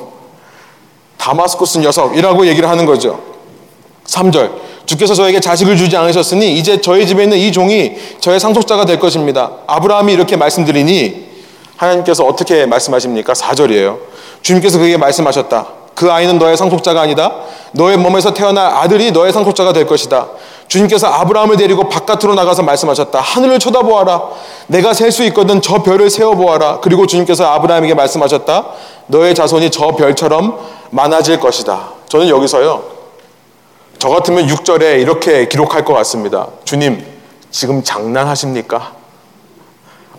다마스코스 1.26 1.80
녀석이라고 1.80 2.46
얘기를 2.46 2.70
하는 2.70 2.86
거죠. 2.86 3.20
3절. 4.06 4.52
주께서 4.86 5.16
저에게 5.16 5.40
자식을 5.40 5.76
주지 5.76 5.98
않으셨으니 5.98 6.54
이제 6.60 6.80
저희 6.80 7.08
집에 7.08 7.24
있는 7.24 7.40
이 7.40 7.52
종이 7.52 7.94
저의 8.20 8.40
상속자가 8.40 8.86
될 8.86 9.00
것입니다. 9.00 9.54
아브라함이 9.66 10.14
이렇게 10.14 10.38
말씀드리니 10.38 11.26
하나님께서 11.78 12.24
어떻게 12.24 12.68
말씀하십니까? 12.68 13.34
4절이에요. 13.34 13.98
주님께서 14.44 14.78
그에게 14.78 14.98
말씀하셨다. 14.98 15.68
그 15.96 16.12
아이는 16.12 16.38
너의 16.38 16.58
상속자가 16.58 17.02
아니다. 17.02 17.34
너의 17.72 17.98
몸에서 17.98 18.34
태어날 18.34 18.68
아들이 18.68 19.12
너의 19.12 19.32
상속자가 19.32 19.74
될 19.74 19.88
것이다. 19.88 20.28
주님께서 20.68 21.08
아브라함을 21.08 21.58
데리고 21.58 21.88
바깥으로 21.90 22.36
나가서 22.36 22.64
말씀하셨다. 22.64 23.20
하늘을 23.20 23.60
쳐다보아라. 23.60 24.22
내가 24.68 24.94
셀 24.94 25.12
수 25.12 25.24
있거든 25.26 25.62
저 25.62 25.84
별을 25.84 26.10
세어보아라. 26.10 26.80
그리고 26.82 27.08
주님께서 27.08 27.46
아브라함에게 27.46 27.94
말씀하셨다. 27.94 28.66
너의 29.08 29.34
자손이 29.36 29.70
저 29.72 29.88
별처럼 29.92 30.60
많아질 30.90 31.40
것이다. 31.40 31.90
저는 32.10 32.28
여기서요. 32.30 32.84
저 34.00 34.10
같으면 34.10 34.48
6절에 34.48 35.02
이렇게 35.02 35.48
기록할 35.48 35.86
것 35.86 35.94
같습니다. 35.94 36.48
주님, 36.66 37.06
지금 37.52 37.84
장난하십니까? 37.84 38.94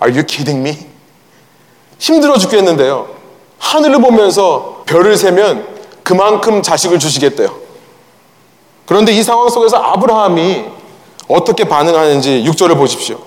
Are 0.02 0.12
you 0.12 0.24
kidding 0.26 0.66
me? 0.66 0.86
힘들어 1.98 2.38
죽겠는데요. 2.38 3.15
하늘을 3.58 4.00
보면서 4.00 4.82
별을 4.86 5.16
세면 5.16 5.66
그만큼 6.02 6.62
자식을 6.62 6.98
주시겠대요. 6.98 7.48
그런데 8.86 9.12
이 9.12 9.22
상황 9.22 9.48
속에서 9.48 9.76
아브라함이 9.76 10.64
어떻게 11.28 11.64
반응하는지 11.64 12.44
6절을 12.46 12.76
보십시오. 12.76 13.18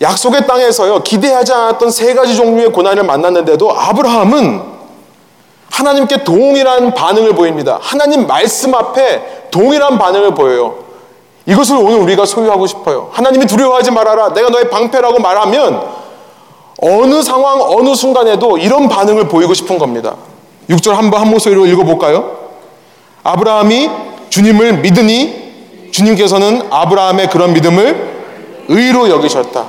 약속의 0.00 0.46
땅에서요, 0.46 1.02
기대하지 1.02 1.52
않았던 1.52 1.90
세 1.90 2.14
가지 2.14 2.36
종류의 2.36 2.72
고난을 2.72 3.02
만났는데도 3.02 3.70
아브라함은 3.72 4.62
하나님께 5.70 6.24
동일한 6.24 6.94
반응을 6.94 7.34
보입니다. 7.34 7.78
하나님 7.82 8.26
말씀 8.26 8.74
앞에 8.74 9.48
동일한 9.50 9.98
반응을 9.98 10.34
보여요. 10.34 10.90
이것을 11.46 11.76
오늘 11.76 11.98
우리가 11.98 12.26
소유하고 12.26 12.66
싶어요. 12.66 13.08
하나님이 13.12 13.46
두려워하지 13.46 13.90
말아라. 13.90 14.32
내가 14.32 14.48
너의 14.50 14.70
방패라고 14.70 15.20
말하면 15.20 15.99
어느 16.82 17.22
상황, 17.22 17.60
어느 17.60 17.94
순간에도 17.94 18.58
이런 18.58 18.88
반응을 18.88 19.28
보이고 19.28 19.52
싶은 19.54 19.78
겁니다. 19.78 20.16
6절 20.68 20.92
한번 20.92 21.20
한 21.20 21.30
목소리로 21.30 21.66
읽어볼까요? 21.66 22.38
아브라함이 23.22 23.90
주님을 24.30 24.78
믿으니 24.78 25.90
주님께서는 25.92 26.68
아브라함의 26.70 27.28
그런 27.28 27.52
믿음을 27.52 28.10
의로 28.68 29.10
여기셨다. 29.10 29.66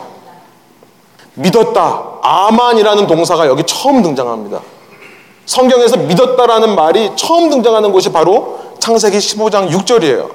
믿었다. 1.34 2.04
아만이라는 2.22 3.08
동사가 3.08 3.48
여기 3.48 3.64
처음 3.64 4.02
등장합니다. 4.04 4.62
성경에서 5.46 5.98
믿었다라는 5.98 6.76
말이 6.76 7.12
처음 7.16 7.50
등장하는 7.50 7.92
곳이 7.92 8.12
바로 8.12 8.60
창세기 8.80 9.18
15장 9.18 9.70
6절이에요. 9.70 10.30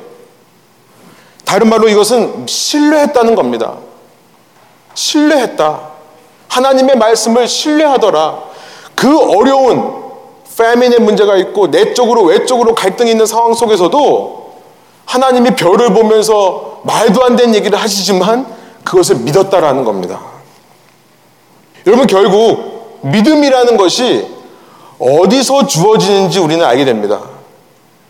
다른 1.44 1.68
말로 1.68 1.88
이것은 1.88 2.46
신뢰했다는 2.46 3.34
겁니다. 3.34 3.74
신뢰했다. 4.94 5.95
하나님의 6.48 6.96
말씀을 6.96 7.48
신뢰하더라. 7.48 8.42
그 8.94 9.36
어려운 9.36 10.06
패민의 10.56 11.00
문제가 11.00 11.36
있고 11.36 11.66
내적으로 11.68 12.22
외적으로 12.22 12.74
갈등이 12.74 13.10
있는 13.10 13.26
상황 13.26 13.52
속에서도 13.52 14.54
하나님이 15.04 15.50
별을 15.50 15.92
보면서 15.92 16.80
말도 16.84 17.22
안 17.24 17.36
되는 17.36 17.54
얘기를 17.54 17.78
하시지만 17.78 18.46
그것을 18.84 19.16
믿었다라는 19.16 19.84
겁니다. 19.84 20.20
여러분 21.86 22.06
결국 22.06 23.00
믿음이라는 23.02 23.76
것이 23.76 24.26
어디서 24.98 25.66
주어지는지 25.66 26.38
우리는 26.38 26.64
알게 26.64 26.84
됩니다. 26.84 27.20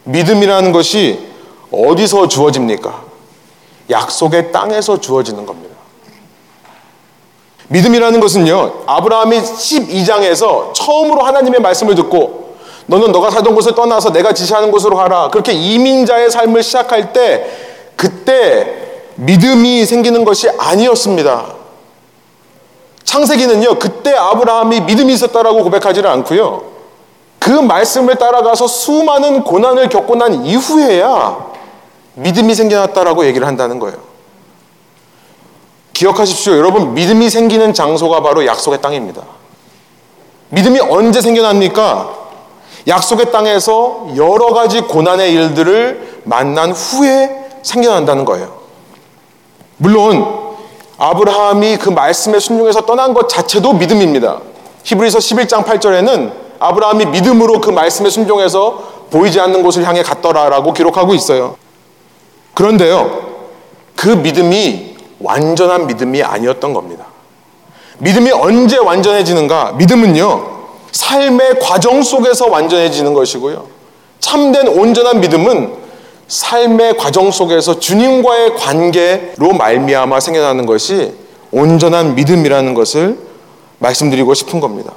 믿음이라는 0.05 0.73
것이 0.73 1.26
어디서 1.73 2.28
주어집니까? 2.28 3.05
약속의 3.90 4.52
땅에서 4.52 5.00
주어지는 5.00 5.47
겁니다. 5.47 5.65
믿음이라는 7.68 8.20
것은요, 8.20 8.85
아브라함이 8.87 9.38
12장에서 9.40 10.73
처음으로 10.73 11.23
하나님의 11.23 11.61
말씀을 11.61 11.94
듣고, 11.94 12.56
너는 12.87 13.11
너가 13.11 13.30
살던 13.30 13.54
곳을 13.54 13.75
떠나서 13.75 14.12
내가 14.12 14.32
지시하는 14.32 14.70
곳으로 14.70 14.96
가라. 14.96 15.28
그렇게 15.30 15.52
이민자의 15.52 16.30
삶을 16.30 16.62
시작할 16.62 17.12
때, 17.12 17.46
그때 17.96 18.87
믿음이 19.16 19.85
생기는 19.85 20.25
것이 20.25 20.49
아니었습니다. 20.58 21.46
창세기는요, 23.04 23.78
그때 23.78 24.14
아브라함이 24.14 24.82
믿음이 24.82 25.12
있었다라고 25.14 25.64
고백하지는 25.64 26.08
않고요. 26.11 26.76
그 27.38 27.50
말씀을 27.50 28.16
따라가서 28.16 28.66
수많은 28.66 29.44
고난을 29.44 29.88
겪고 29.88 30.16
난 30.16 30.44
이후에야 30.44 31.46
믿음이 32.14 32.54
생겨났다라고 32.54 33.25
얘기를 33.26 33.46
한다는 33.46 33.78
거예요. 33.78 34.05
기억하십시오. 35.96 36.58
여러분, 36.58 36.92
믿음이 36.92 37.30
생기는 37.30 37.72
장소가 37.72 38.20
바로 38.20 38.44
약속의 38.44 38.82
땅입니다. 38.82 39.22
믿음이 40.50 40.78
언제 40.78 41.22
생겨납니까? 41.22 42.26
약속의 42.86 43.32
땅에서 43.32 44.09
여러 44.14 44.52
가지 44.52 44.82
고난의 44.82 45.32
일들을 45.32 46.20
만난 46.24 46.72
후에 46.72 47.48
생겨난다는 47.62 48.26
거예요. 48.26 48.59
물론, 49.78 50.56
아브라함이 50.98 51.78
그 51.78 51.88
말씀에 51.88 52.40
순종해서 52.40 52.82
떠난 52.82 53.14
것 53.14 53.30
자체도 53.30 53.72
믿음입니다. 53.72 54.40
히브리서 54.85 55.18
11장 55.18 55.64
8절에는 55.64 56.32
아브라함이 56.59 57.06
믿음으로 57.06 57.62
그 57.62 57.70
말씀에 57.70 58.11
순종해서 58.11 59.06
보이지 59.11 59.40
않는 59.40 59.62
곳을 59.62 59.88
향해 59.88 60.02
갔더라라고 60.02 60.74
기록하고 60.74 61.14
있어요. 61.14 61.56
그런데요, 62.52 63.37
그 63.96 64.09
믿음이 64.09 64.95
완전한 65.20 65.87
믿음이 65.87 66.22
아니었던 66.22 66.72
겁니다. 66.72 67.07
믿음이 67.98 68.31
언제 68.31 68.76
완전해지는가? 68.76 69.72
믿음은요, 69.72 70.57
삶의 70.92 71.59
과정 71.61 72.02
속에서 72.02 72.48
완전해지는 72.48 73.14
것이고요. 73.14 73.66
참된 74.20 74.68
온전한 74.68 75.20
믿음은 75.20 75.87
삶의 76.29 76.96
과정 76.96 77.31
속에서 77.31 77.79
주님과의 77.79 78.57
관계로 78.57 79.52
말미암아 79.57 80.20
생겨나는 80.20 80.66
것이 80.66 81.14
온전한 81.52 82.14
믿음이라는 82.16 82.74
것을 82.74 83.18
말씀드리고 83.79 84.35
싶은 84.35 84.61
겁니다. 84.61 84.92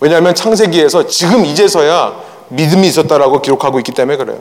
왜냐하면 0.00 0.34
창세기에서 0.34 1.06
지금 1.06 1.44
이제서야 1.44 2.14
믿음이 2.48 2.86
있었다라고 2.86 3.42
기록하고 3.42 3.78
있기 3.80 3.92
때문에 3.92 4.16
그래요. 4.16 4.38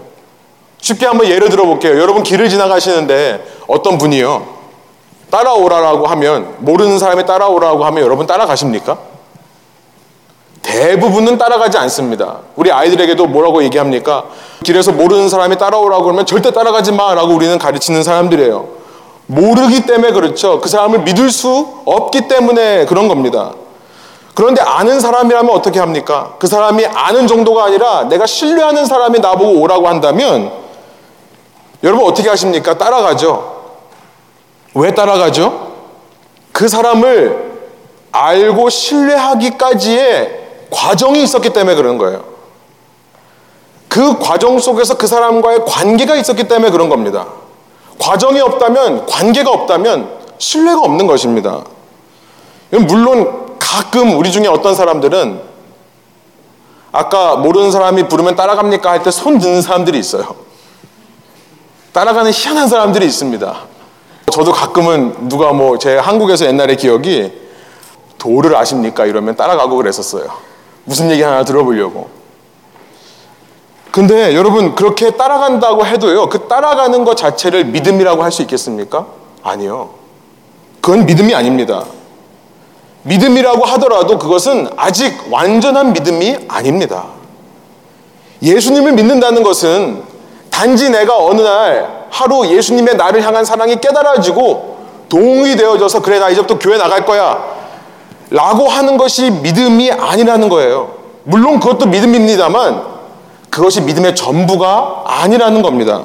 쉽게 0.80 1.06
한번 1.06 1.28
예를 1.28 1.50
들어 1.50 1.66
볼게요. 1.66 2.00
여러분 2.00 2.24
길을 2.24 2.50
지나가시는데 2.50 3.44
어떤 3.68 3.98
분이요. 3.98 4.57
따라오라라고 5.30 6.08
하면 6.08 6.56
모르는 6.60 7.00
사람이 7.00 7.26
따라오라고 7.26 7.86
하면 7.86 8.04
여러분 8.04 8.26
따라가십니까? 8.28 8.98
대부분은 10.62 11.38
따라가지 11.38 11.78
않습니다. 11.78 12.40
우리 12.56 12.72
아이들에게도 12.72 13.28
뭐라고 13.28 13.64
얘기합니까? 13.64 14.26
길에서 14.64 14.92
모르는 14.92 15.30
사람이 15.30 15.58
따라오라고 15.58 16.04
그러면 16.04 16.26
절대 16.26 16.52
따라가지 16.52 16.92
마라고 16.92 17.34
우리는 17.34 17.58
가르치는 17.58 18.04
사람들이에요. 18.04 18.68
모르기 19.28 19.86
때문에 19.86 20.12
그렇죠. 20.12 20.60
그 20.60 20.70
사람을 20.70 21.00
믿을 21.00 21.32
수 21.32 21.68
없기 21.86 22.28
때문에 22.28 22.86
그런 22.86 23.08
겁니다. 23.08 23.54
그런데 24.34 24.62
아는 24.62 25.00
사람이라면 25.00 25.54
어떻게 25.54 25.80
합니까? 25.80 26.36
그 26.38 26.48
사람이 26.48 26.86
아는 26.86 27.28
정도가 27.28 27.66
아니라 27.66 28.04
내가 28.04 28.26
신뢰하는 28.26 28.86
사람이 28.86 29.20
나보고 29.20 29.60
오라고 29.62 29.88
한다면 29.88 30.52
여러분 31.84 32.06
어떻게 32.06 32.30
하십니까? 32.30 32.78
따라가죠. 32.78 33.57
왜 34.78 34.94
따라가죠? 34.94 35.74
그 36.52 36.68
사람을 36.68 37.48
알고 38.12 38.70
신뢰하기까지의 38.70 40.48
과정이 40.70 41.24
있었기 41.24 41.52
때문에 41.52 41.76
그런 41.76 41.98
거예요. 41.98 42.24
그 43.88 44.20
과정 44.20 44.60
속에서 44.60 44.98
그 44.98 45.08
사람과의 45.08 45.66
관계가 45.66 46.16
있었기 46.16 46.48
때문에 46.48 46.72
그런 46.72 46.90
겁니다. 46.90 47.26
과정이 48.00 48.40
없다면, 48.40 49.06
관계가 49.08 49.50
없다면 49.50 50.10
신뢰가 50.38 50.82
없는 50.82 51.08
것입니다. 51.08 51.64
물론 52.70 53.58
가끔 53.58 54.18
우리 54.18 54.32
중에 54.32 54.48
어떤 54.48 54.76
사람들은 54.76 55.42
아까 56.92 57.36
모르는 57.36 57.72
사람이 57.72 58.08
부르면 58.08 58.36
따라갑니까 58.36 58.90
할 58.92 59.04
때 59.04 59.10
손 59.12 59.40
드는 59.40 59.62
사람들이 59.62 59.98
있어요. 59.98 60.36
따라가는 61.94 62.32
희한한 62.32 62.68
사람들이 62.68 63.06
있습니다. 63.06 63.56
저도 64.32 64.52
가끔은 64.52 65.30
누가 65.30 65.54
뭐 65.54 65.78
제 65.78 65.98
한국에서 65.98 66.46
옛날에 66.46 66.76
기억이 66.76 67.32
도를 68.18 68.56
아십니까 68.56 69.06
이러면 69.06 69.36
따라가고 69.36 69.78
그랬었어요. 69.78 70.26
무슨 70.84 71.10
얘기 71.12 71.22
하나 71.22 71.44
들어보려고. 71.44 72.10
근데 73.92 74.36
여러분 74.36 74.76
그렇게 74.76 75.12
따라간다고 75.12 75.86
해도요. 75.86 76.30
그 76.30 76.48
따라가는 76.48 77.04
것 77.04 77.16
자체를 77.18 77.66
믿음이라고 77.66 78.24
할 78.24 78.32
수 78.32 78.42
있겠습니까? 78.44 79.08
아니요. 79.44 79.92
그건 80.82 81.06
믿음이 81.06 81.34
아닙니다. 81.34 81.86
믿음이라고 83.04 83.66
하더라도 83.66 84.18
그것은 84.20 84.70
아직 84.76 85.14
완전한 85.32 85.94
믿음이 85.94 86.38
아닙니다. 86.48 87.06
예수님을 88.42 88.92
믿는다는 88.94 89.42
것은 89.44 90.04
단지 90.52 90.90
내가 90.90 91.18
어느 91.18 91.42
날 91.42 91.97
하루 92.10 92.48
예수님의 92.48 92.96
나를 92.96 93.24
향한 93.24 93.46
사랑이 93.46 93.80
깨달아지고 93.80 94.78
동의 95.10 95.56
되어져서 95.56 96.02
그래 96.02 96.20
나 96.20 96.30
이제부터 96.30 96.60
교회 96.60 96.78
나갈 96.78 97.06
거야 97.06 97.44
라고 98.30 98.68
하는 98.68 98.98
것이 98.98 99.30
믿음이 99.30 99.92
아니라는 99.92 100.50
거예요. 100.50 100.96
물론 101.24 101.60
그것도 101.60 101.88
믿음입니다만 101.88 102.84
그것이 103.50 103.82
믿음의 103.82 104.16
전부가 104.16 105.04
아니라는 105.06 105.62
겁니다. 105.62 106.04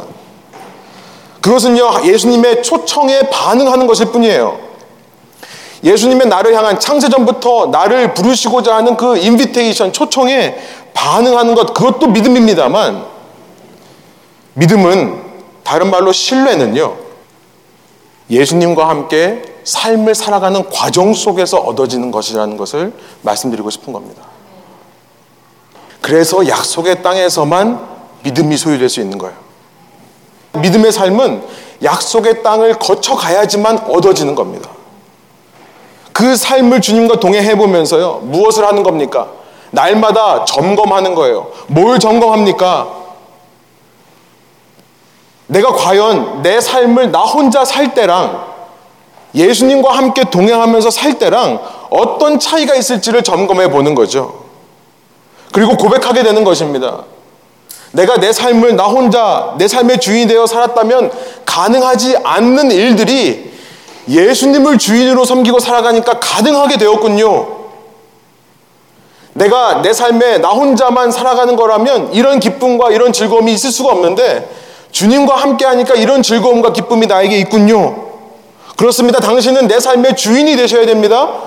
그것은요 1.40 2.04
예수님의 2.04 2.62
초청에 2.62 3.20
반응하는 3.30 3.86
것일 3.86 4.06
뿐이에요. 4.06 4.72
예수님의 5.84 6.28
나를 6.28 6.54
향한 6.54 6.78
창세전부터 6.78 7.66
나를 7.66 8.14
부르시고자 8.14 8.76
하는 8.76 8.96
그 8.96 9.16
인비테이션, 9.16 9.92
초청에 9.92 10.56
반응하는 10.94 11.54
것, 11.54 11.74
그것도 11.74 12.08
믿음입니다만, 12.08 13.04
믿음은 14.54 15.21
다른 15.64 15.90
말로 15.90 16.12
신뢰는요. 16.12 16.96
예수님과 18.30 18.88
함께 18.88 19.42
삶을 19.64 20.14
살아가는 20.14 20.68
과정 20.70 21.12
속에서 21.14 21.58
얻어지는 21.58 22.10
것이라는 22.10 22.56
것을 22.56 22.92
말씀드리고 23.22 23.70
싶은 23.70 23.92
겁니다. 23.92 24.22
그래서 26.00 26.46
약속의 26.48 27.02
땅에서만 27.02 27.86
믿음이 28.24 28.56
소유될 28.56 28.88
수 28.88 29.00
있는 29.00 29.18
거예요. 29.18 29.34
믿음의 30.54 30.92
삶은 30.92 31.42
약속의 31.82 32.42
땅을 32.42 32.74
거쳐 32.78 33.14
가야지만 33.14 33.78
얻어지는 33.88 34.34
겁니다. 34.34 34.70
그 36.12 36.36
삶을 36.36 36.80
주님과 36.80 37.20
동행해 37.20 37.56
보면서요. 37.56 38.20
무엇을 38.24 38.66
하는 38.66 38.82
겁니까? 38.82 39.30
날마다 39.70 40.44
점검하는 40.44 41.14
거예요. 41.14 41.50
뭘 41.68 41.98
점검합니까? 41.98 43.02
내가 45.52 45.72
과연 45.72 46.42
내 46.42 46.60
삶을 46.60 47.12
나 47.12 47.20
혼자 47.20 47.64
살 47.64 47.92
때랑 47.92 48.52
예수님과 49.34 49.92
함께 49.92 50.24
동행하면서 50.24 50.90
살 50.90 51.18
때랑 51.18 51.60
어떤 51.90 52.38
차이가 52.38 52.74
있을지를 52.74 53.22
점검해 53.22 53.70
보는 53.70 53.94
거죠. 53.94 54.44
그리고 55.52 55.76
고백하게 55.76 56.22
되는 56.22 56.42
것입니다. 56.44 57.04
내가 57.92 58.16
내 58.16 58.32
삶을 58.32 58.76
나 58.76 58.84
혼자 58.84 59.54
내 59.58 59.68
삶의 59.68 60.00
주인이 60.00 60.26
되어 60.26 60.46
살았다면 60.46 61.12
가능하지 61.44 62.16
않는 62.24 62.70
일들이 62.70 63.52
예수님을 64.08 64.78
주인으로 64.78 65.26
섬기고 65.26 65.58
살아가니까 65.60 66.18
가능하게 66.18 66.78
되었군요. 66.78 67.60
내가 69.34 69.82
내 69.82 69.92
삶에 69.92 70.38
나 70.38 70.48
혼자만 70.48 71.10
살아가는 71.10 71.54
거라면 71.56 72.14
이런 72.14 72.40
기쁨과 72.40 72.90
이런 72.90 73.12
즐거움이 73.12 73.52
있을 73.52 73.70
수가 73.70 73.92
없는데 73.92 74.61
주님과 74.92 75.34
함께 75.34 75.64
하니까 75.64 75.94
이런 75.94 76.22
즐거움과 76.22 76.72
기쁨이 76.72 77.06
나에게 77.06 77.38
있군요. 77.38 78.12
그렇습니다. 78.76 79.20
당신은 79.20 79.66
내 79.66 79.80
삶의 79.80 80.16
주인이 80.16 80.54
되셔야 80.56 80.86
됩니다. 80.86 81.42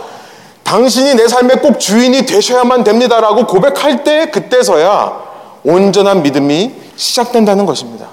당신이 0.64 1.14
내 1.14 1.28
삶의 1.28 1.62
꼭 1.62 1.80
주인이 1.80 2.26
되셔야만 2.26 2.84
됩니다라고 2.84 3.46
고백할 3.46 4.04
때 4.04 4.30
그때서야 4.32 5.24
온전한 5.64 6.24
믿음이 6.24 6.74
시작된다는 6.96 7.66
것입니다. 7.66 8.08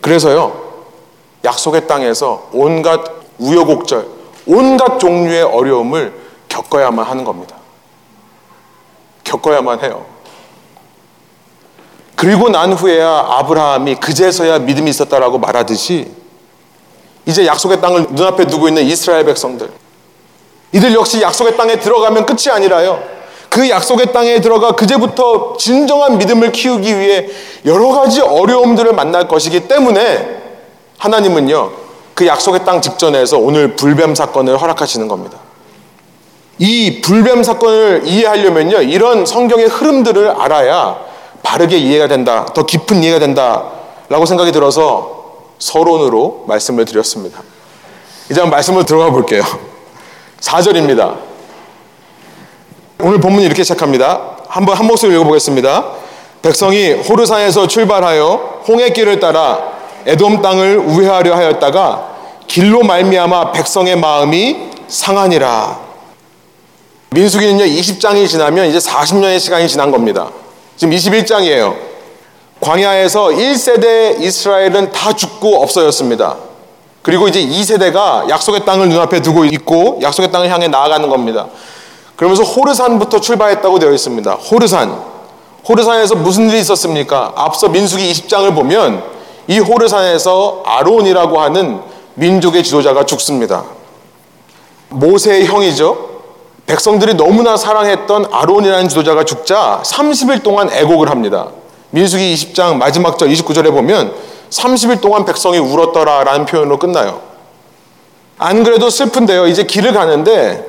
그래서요, 0.00 0.52
약속의 1.44 1.86
땅에서 1.86 2.48
온갖 2.52 3.00
우여곡절, 3.38 4.06
온갖 4.46 4.98
종류의 4.98 5.42
어려움을 5.42 6.12
겪어야만 6.48 7.04
하는 7.04 7.24
겁니다. 7.24 7.56
겪어야만 9.24 9.80
해요. 9.82 10.04
그리고 12.22 12.48
난 12.48 12.72
후에야 12.72 13.26
아브라함이 13.30 13.96
그제서야 13.96 14.60
믿음이 14.60 14.88
있었다라고 14.90 15.40
말하듯이 15.40 16.06
이제 17.26 17.44
약속의 17.44 17.80
땅을 17.80 18.06
눈앞에 18.10 18.46
두고 18.46 18.68
있는 18.68 18.84
이스라엘 18.84 19.24
백성들 19.24 19.68
이들 20.70 20.94
역시 20.94 21.20
약속의 21.20 21.56
땅에 21.56 21.80
들어가면 21.80 22.24
끝이 22.24 22.48
아니라요. 22.52 23.02
그 23.48 23.68
약속의 23.68 24.12
땅에 24.12 24.40
들어가 24.40 24.76
그제부터 24.76 25.56
진정한 25.56 26.16
믿음을 26.18 26.52
키우기 26.52 26.96
위해 26.96 27.26
여러 27.64 27.88
가지 27.88 28.20
어려움들을 28.20 28.92
만날 28.92 29.26
것이기 29.26 29.66
때문에 29.66 30.42
하나님은요, 30.98 31.72
그 32.14 32.24
약속의 32.24 32.64
땅 32.64 32.80
직전에서 32.80 33.38
오늘 33.38 33.74
불뱀 33.74 34.14
사건을 34.14 34.62
허락하시는 34.62 35.08
겁니다. 35.08 35.38
이 36.58 37.00
불뱀 37.02 37.42
사건을 37.42 38.02
이해하려면요, 38.04 38.82
이런 38.82 39.26
성경의 39.26 39.66
흐름들을 39.66 40.30
알아야 40.30 41.11
바르게 41.42 41.76
이해가 41.76 42.08
된다, 42.08 42.46
더 42.54 42.64
깊은 42.64 43.02
이해가 43.02 43.18
된다, 43.18 43.64
라고 44.08 44.26
생각이 44.26 44.52
들어서 44.52 45.22
서론으로 45.58 46.44
말씀을 46.48 46.84
드렸습니다. 46.84 47.42
이제 48.30 48.40
한번 48.40 48.56
말씀을 48.56 48.84
들어가 48.84 49.10
볼게요. 49.10 49.42
4절입니다. 50.40 51.16
오늘 53.00 53.20
본문이 53.20 53.44
이렇게 53.46 53.62
시작합니다. 53.62 54.36
한번 54.48 54.76
한 54.76 54.86
목소리 54.86 55.14
읽어보겠습니다. 55.14 55.84
백성이 56.42 56.92
호르산에서 56.92 57.66
출발하여 57.66 58.62
홍해길을 58.68 59.20
따라 59.20 59.72
에돔 60.06 60.42
땅을 60.42 60.78
우회하려 60.78 61.34
하였다가 61.34 62.12
길로 62.46 62.82
말미암아 62.82 63.52
백성의 63.52 63.96
마음이 63.96 64.70
상하니라. 64.88 65.80
민수기는요 67.10 67.64
20장이 67.64 68.28
지나면 68.28 68.66
이제 68.66 68.78
40년의 68.78 69.38
시간이 69.38 69.68
지난 69.68 69.90
겁니다. 69.90 70.30
지금 70.76 70.94
21장이에요. 70.94 71.76
광야에서 72.60 73.28
1세대 73.28 74.20
이스라엘은 74.20 74.92
다 74.92 75.12
죽고 75.12 75.62
없어졌습니다. 75.62 76.36
그리고 77.02 77.26
이제 77.26 77.44
2세대가 77.44 78.28
약속의 78.28 78.64
땅을 78.64 78.88
눈앞에 78.88 79.20
두고 79.20 79.44
있고 79.46 79.98
약속의 80.00 80.30
땅을 80.30 80.48
향해 80.48 80.68
나아가는 80.68 81.08
겁니다. 81.08 81.48
그러면서 82.14 82.44
호르산부터 82.44 83.20
출발했다고 83.20 83.78
되어 83.80 83.92
있습니다. 83.92 84.32
호르산. 84.32 85.02
호르산에서 85.68 86.14
무슨 86.14 86.48
일이 86.48 86.60
있었습니까? 86.60 87.32
앞서 87.34 87.68
민수기 87.68 88.12
20장을 88.12 88.54
보면 88.54 89.02
이 89.48 89.58
호르산에서 89.58 90.62
아론이라고 90.64 91.40
하는 91.40 91.80
민족의 92.14 92.62
지도자가 92.62 93.04
죽습니다. 93.06 93.64
모세의 94.90 95.46
형이죠. 95.46 96.11
백성들이 96.66 97.14
너무나 97.14 97.56
사랑했던 97.56 98.26
아론이라는 98.32 98.88
지도자가 98.88 99.24
죽자 99.24 99.82
30일 99.84 100.42
동안 100.42 100.70
애곡을 100.70 101.10
합니다. 101.10 101.48
민수기 101.90 102.34
20장 102.34 102.76
마지막 102.76 103.18
절 103.18 103.28
29절에 103.28 103.70
보면 103.70 104.14
30일 104.50 105.00
동안 105.00 105.24
백성이 105.24 105.58
울었더라 105.58 106.24
라는 106.24 106.46
표현으로 106.46 106.78
끝나요. 106.78 107.20
안 108.38 108.64
그래도 108.64 108.90
슬픈데요. 108.90 109.46
이제 109.46 109.64
길을 109.64 109.92
가는데 109.92 110.66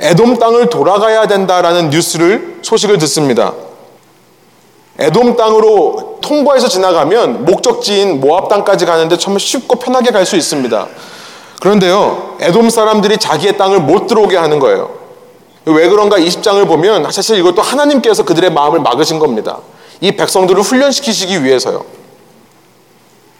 에돔 0.00 0.38
땅을 0.38 0.68
돌아가야 0.68 1.26
된다라는 1.26 1.90
뉴스를 1.90 2.58
소식을 2.62 2.98
듣습니다. 2.98 3.52
에돔 4.98 5.36
땅으로 5.36 6.18
통과해서 6.22 6.68
지나가면 6.68 7.44
목적지인 7.44 8.20
모압 8.20 8.48
땅까지 8.48 8.86
가는데 8.86 9.16
정말 9.18 9.40
쉽고 9.40 9.78
편하게 9.78 10.10
갈 10.10 10.26
수 10.26 10.36
있습니다. 10.36 10.86
그런데요, 11.60 12.36
에돔 12.40 12.68
사람들이 12.70 13.18
자기의 13.18 13.56
땅을 13.56 13.80
못 13.80 14.06
들어오게 14.06 14.36
하는 14.36 14.58
거예요. 14.58 15.05
왜 15.66 15.88
그런가 15.88 16.16
20장을 16.16 16.64
보면 16.66 17.10
사실 17.10 17.38
이것도 17.38 17.60
하나님께서 17.60 18.24
그들의 18.24 18.50
마음을 18.50 18.80
막으신 18.80 19.18
겁니다. 19.18 19.58
이 20.00 20.12
백성들을 20.12 20.62
훈련시키시기 20.62 21.42
위해서요. 21.42 21.84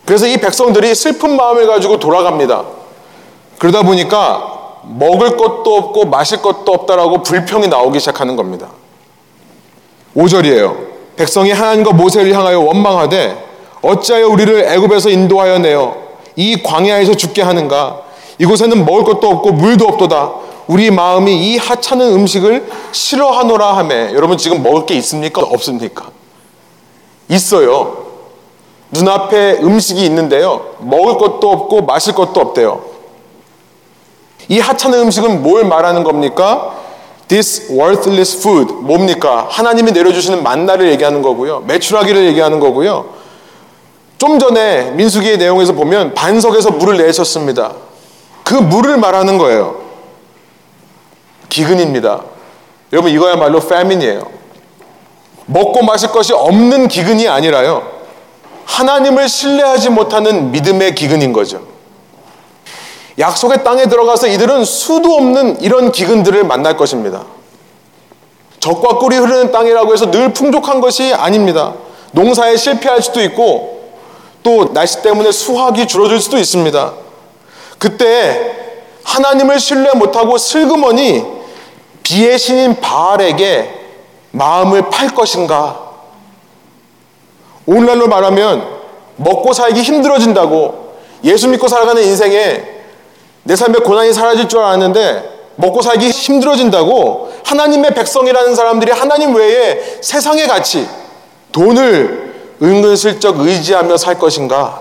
그래서 0.04 0.26
이 0.26 0.36
백성들이 0.36 0.94
슬픈 0.94 1.36
마음을 1.36 1.66
가지고 1.66 1.98
돌아갑니다. 1.98 2.64
그러다 3.58 3.82
보니까 3.82 4.80
먹을 4.84 5.36
것도 5.36 5.76
없고 5.76 6.06
마실 6.06 6.42
것도 6.42 6.72
없다라고 6.72 7.22
불평이 7.22 7.68
나오기 7.68 8.00
시작하는 8.00 8.36
겁니다. 8.36 8.68
5절이에요. 10.16 10.76
백성이 11.16 11.52
하나님과 11.52 11.92
모세를 11.92 12.32
향하여 12.34 12.60
원망하되 12.60 13.44
어찌하여 13.82 14.28
우리를 14.28 14.64
애굽에서 14.64 15.10
인도하여 15.10 15.58
내어 15.58 15.96
이 16.34 16.62
광야에서 16.62 17.14
죽게 17.14 17.42
하는가 17.42 18.02
이곳에는 18.38 18.84
먹을 18.84 19.04
것도 19.04 19.28
없고 19.28 19.52
물도 19.52 19.86
없도다 19.86 20.45
우리 20.66 20.90
마음이 20.90 21.52
이 21.52 21.56
하찮은 21.58 22.12
음식을 22.14 22.68
싫어하노라 22.92 23.76
하매 23.76 24.12
여러분 24.14 24.36
지금 24.36 24.62
먹을 24.62 24.86
게 24.86 24.94
있습니까 24.96 25.42
없습니까 25.42 26.10
있어요 27.28 28.06
눈앞에 28.90 29.58
음식이 29.62 30.04
있는데요 30.06 30.74
먹을 30.80 31.18
것도 31.18 31.50
없고 31.50 31.82
마실 31.82 32.14
것도 32.14 32.40
없대요 32.40 32.96
이 34.48 34.60
하찮은 34.60 35.00
음식은 35.00 35.42
뭘 35.42 35.64
말하는 35.64 36.04
겁니까? 36.04 36.74
This 37.28 37.72
worthless 37.72 38.38
food 38.38 38.72
뭡니까? 38.72 39.46
하나님이 39.50 39.92
내려주시는 39.92 40.42
만나를 40.42 40.88
얘기하는 40.92 41.22
거고요. 41.22 41.64
매출하기를 41.66 42.26
얘기하는 42.26 42.60
거고요. 42.60 43.06
좀 44.18 44.38
전에 44.38 44.92
민수기의 44.92 45.38
내용에서 45.38 45.72
보면 45.72 46.14
반석에서 46.14 46.72
물을 46.72 46.96
내셨습니다. 46.98 47.72
그 48.44 48.54
물을 48.54 48.96
말하는 48.96 49.38
거예요. 49.38 49.85
기근입니다. 51.48 52.22
여러분 52.92 53.10
이거야말로 53.10 53.60
패민이에요. 53.60 54.30
먹고 55.46 55.84
마실 55.84 56.10
것이 56.10 56.32
없는 56.32 56.88
기근이 56.88 57.28
아니라요. 57.28 57.96
하나님을 58.64 59.28
신뢰하지 59.28 59.90
못하는 59.90 60.50
믿음의 60.50 60.94
기근인 60.94 61.32
거죠. 61.32 61.62
약속의 63.18 63.64
땅에 63.64 63.86
들어가서 63.86 64.26
이들은 64.26 64.64
수도 64.64 65.14
없는 65.14 65.60
이런 65.62 65.90
기근들을 65.92 66.44
만날 66.44 66.76
것입니다. 66.76 67.24
적과 68.60 68.98
꿀이 68.98 69.16
흐르는 69.16 69.52
땅이라고 69.52 69.92
해서 69.92 70.10
늘 70.10 70.32
풍족한 70.32 70.80
것이 70.80 71.14
아닙니다. 71.14 71.74
농사에 72.12 72.56
실패할 72.56 73.00
수도 73.00 73.22
있고 73.22 73.92
또 74.42 74.72
날씨 74.72 75.02
때문에 75.02 75.32
수확이 75.32 75.86
줄어들 75.86 76.20
수도 76.20 76.36
있습니다. 76.36 76.92
그때 77.78 78.54
하나님을 79.04 79.60
신뢰 79.60 79.92
못하고 79.92 80.36
슬그머니 80.36 81.35
비의 82.06 82.38
신인 82.38 82.80
바알에게 82.80 83.68
마음을 84.30 84.90
팔 84.90 85.12
것인가? 85.12 85.90
오늘날로 87.66 88.06
말하면 88.06 88.64
먹고 89.16 89.52
살기 89.52 89.82
힘들어진다고 89.82 90.98
예수 91.24 91.48
믿고 91.48 91.66
살아가는 91.66 92.00
인생에 92.00 92.62
내 93.42 93.56
삶의 93.56 93.80
고난이 93.80 94.12
사라질 94.12 94.48
줄 94.48 94.60
알았는데 94.60 95.48
먹고 95.56 95.82
살기 95.82 96.10
힘들어진다고 96.10 97.32
하나님의 97.44 97.92
백성이라는 97.94 98.54
사람들이 98.54 98.92
하나님 98.92 99.34
외에 99.34 99.98
세상의 100.00 100.46
가치, 100.46 100.88
돈을 101.50 102.54
은근슬쩍 102.62 103.40
의지하며 103.40 103.96
살 103.96 104.16
것인가? 104.16 104.80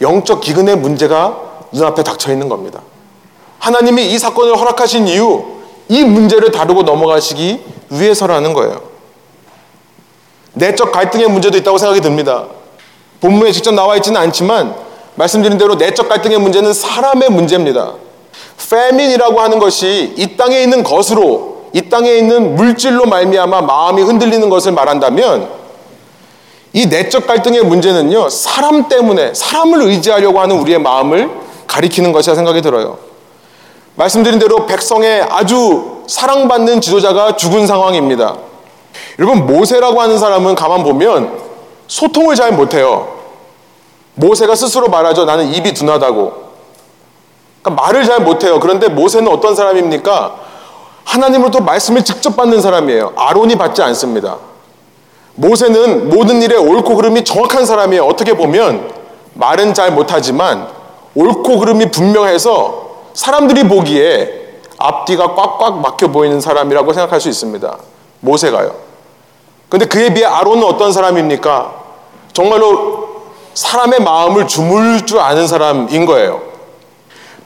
영적 0.00 0.40
기근의 0.40 0.78
문제가 0.78 1.38
눈앞에 1.70 2.02
닥쳐 2.02 2.32
있는 2.32 2.48
겁니다. 2.48 2.80
하나님이 3.60 4.12
이 4.12 4.18
사건을 4.18 4.58
허락하신 4.58 5.06
이유, 5.06 5.61
이 5.92 6.04
문제를 6.04 6.50
다루고 6.50 6.84
넘어가시기 6.84 7.60
위해서라는 7.90 8.54
거예요. 8.54 8.80
내적 10.54 10.90
갈등의 10.90 11.28
문제도 11.28 11.54
있다고 11.58 11.76
생각이 11.76 12.00
듭니다. 12.00 12.46
본문에 13.20 13.52
직접 13.52 13.74
나와 13.74 13.96
있지는 13.96 14.18
않지만 14.22 14.74
말씀드린 15.16 15.58
대로 15.58 15.74
내적 15.74 16.08
갈등의 16.08 16.38
문제는 16.38 16.72
사람의 16.72 17.28
문제입니다. 17.28 17.92
페민이라고 18.70 19.38
하는 19.38 19.58
것이 19.58 20.14
이 20.16 20.34
땅에 20.34 20.62
있는 20.62 20.82
것으로 20.82 21.66
이 21.74 21.82
땅에 21.90 22.10
있는 22.14 22.56
물질로 22.56 23.04
말미암아 23.04 23.60
마음이 23.60 24.00
흔들리는 24.00 24.48
것을 24.48 24.72
말한다면 24.72 25.50
이 26.72 26.86
내적 26.86 27.26
갈등의 27.26 27.64
문제는요 27.64 28.30
사람 28.30 28.88
때문에 28.88 29.34
사람을 29.34 29.82
의지하려고 29.82 30.40
하는 30.40 30.58
우리의 30.58 30.78
마음을 30.78 31.28
가리키는 31.66 32.12
것이라 32.12 32.34
생각이 32.34 32.62
들어요. 32.62 33.11
말씀드린 33.94 34.38
대로 34.38 34.66
백성의 34.66 35.26
아주 35.30 36.02
사랑받는 36.06 36.80
지도자가 36.80 37.36
죽은 37.36 37.66
상황입니다. 37.66 38.36
여러분 39.18 39.46
모세라고 39.46 40.00
하는 40.00 40.18
사람은 40.18 40.54
가만 40.54 40.82
보면 40.82 41.38
소통을 41.86 42.34
잘 42.34 42.52
못해요. 42.52 43.20
모세가 44.14 44.54
스스로 44.54 44.88
말하죠. 44.88 45.24
나는 45.24 45.52
입이 45.52 45.74
둔하다고. 45.74 46.52
그러니까 47.62 47.82
말을 47.82 48.04
잘 48.04 48.20
못해요. 48.20 48.60
그런데 48.60 48.88
모세는 48.88 49.30
어떤 49.30 49.54
사람입니까? 49.54 50.36
하나님으로부터 51.04 51.62
말씀을 51.64 52.04
직접 52.04 52.36
받는 52.36 52.60
사람이에요. 52.60 53.12
아론이 53.16 53.56
받지 53.56 53.82
않습니다. 53.82 54.38
모세는 55.34 56.10
모든 56.10 56.42
일에 56.42 56.56
옳고 56.56 56.96
그름이 56.96 57.24
정확한 57.24 57.64
사람이에요. 57.64 58.04
어떻게 58.04 58.34
보면 58.34 58.90
말은 59.34 59.74
잘 59.74 59.92
못하지만 59.92 60.68
옳고 61.14 61.58
그름이 61.58 61.90
분명해서 61.90 62.81
사람들이 63.14 63.68
보기에 63.68 64.42
앞뒤가 64.78 65.34
꽉꽉 65.34 65.80
막혀 65.80 66.08
보이는 66.08 66.40
사람이라고 66.40 66.92
생각할 66.92 67.20
수 67.20 67.28
있습니다. 67.28 67.78
모세가요. 68.20 68.74
근데 69.68 69.86
그에 69.86 70.12
비해 70.12 70.26
아론은 70.26 70.64
어떤 70.64 70.92
사람입니까? 70.92 71.74
정말로 72.32 73.22
사람의 73.54 74.00
마음을 74.00 74.46
주물 74.46 75.04
줄 75.06 75.18
아는 75.18 75.46
사람인 75.46 76.06
거예요. 76.06 76.42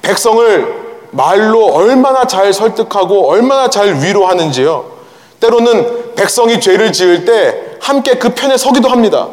백성을 0.02 0.86
말로 1.10 1.66
얼마나 1.66 2.26
잘 2.26 2.52
설득하고 2.52 3.28
얼마나 3.28 3.68
잘 3.68 4.02
위로하는지요. 4.02 4.96
때로는 5.40 6.14
백성이 6.14 6.60
죄를 6.60 6.92
지을 6.92 7.24
때 7.24 7.76
함께 7.80 8.14
그 8.14 8.30
편에 8.30 8.56
서기도 8.56 8.88
합니다. 8.88 9.28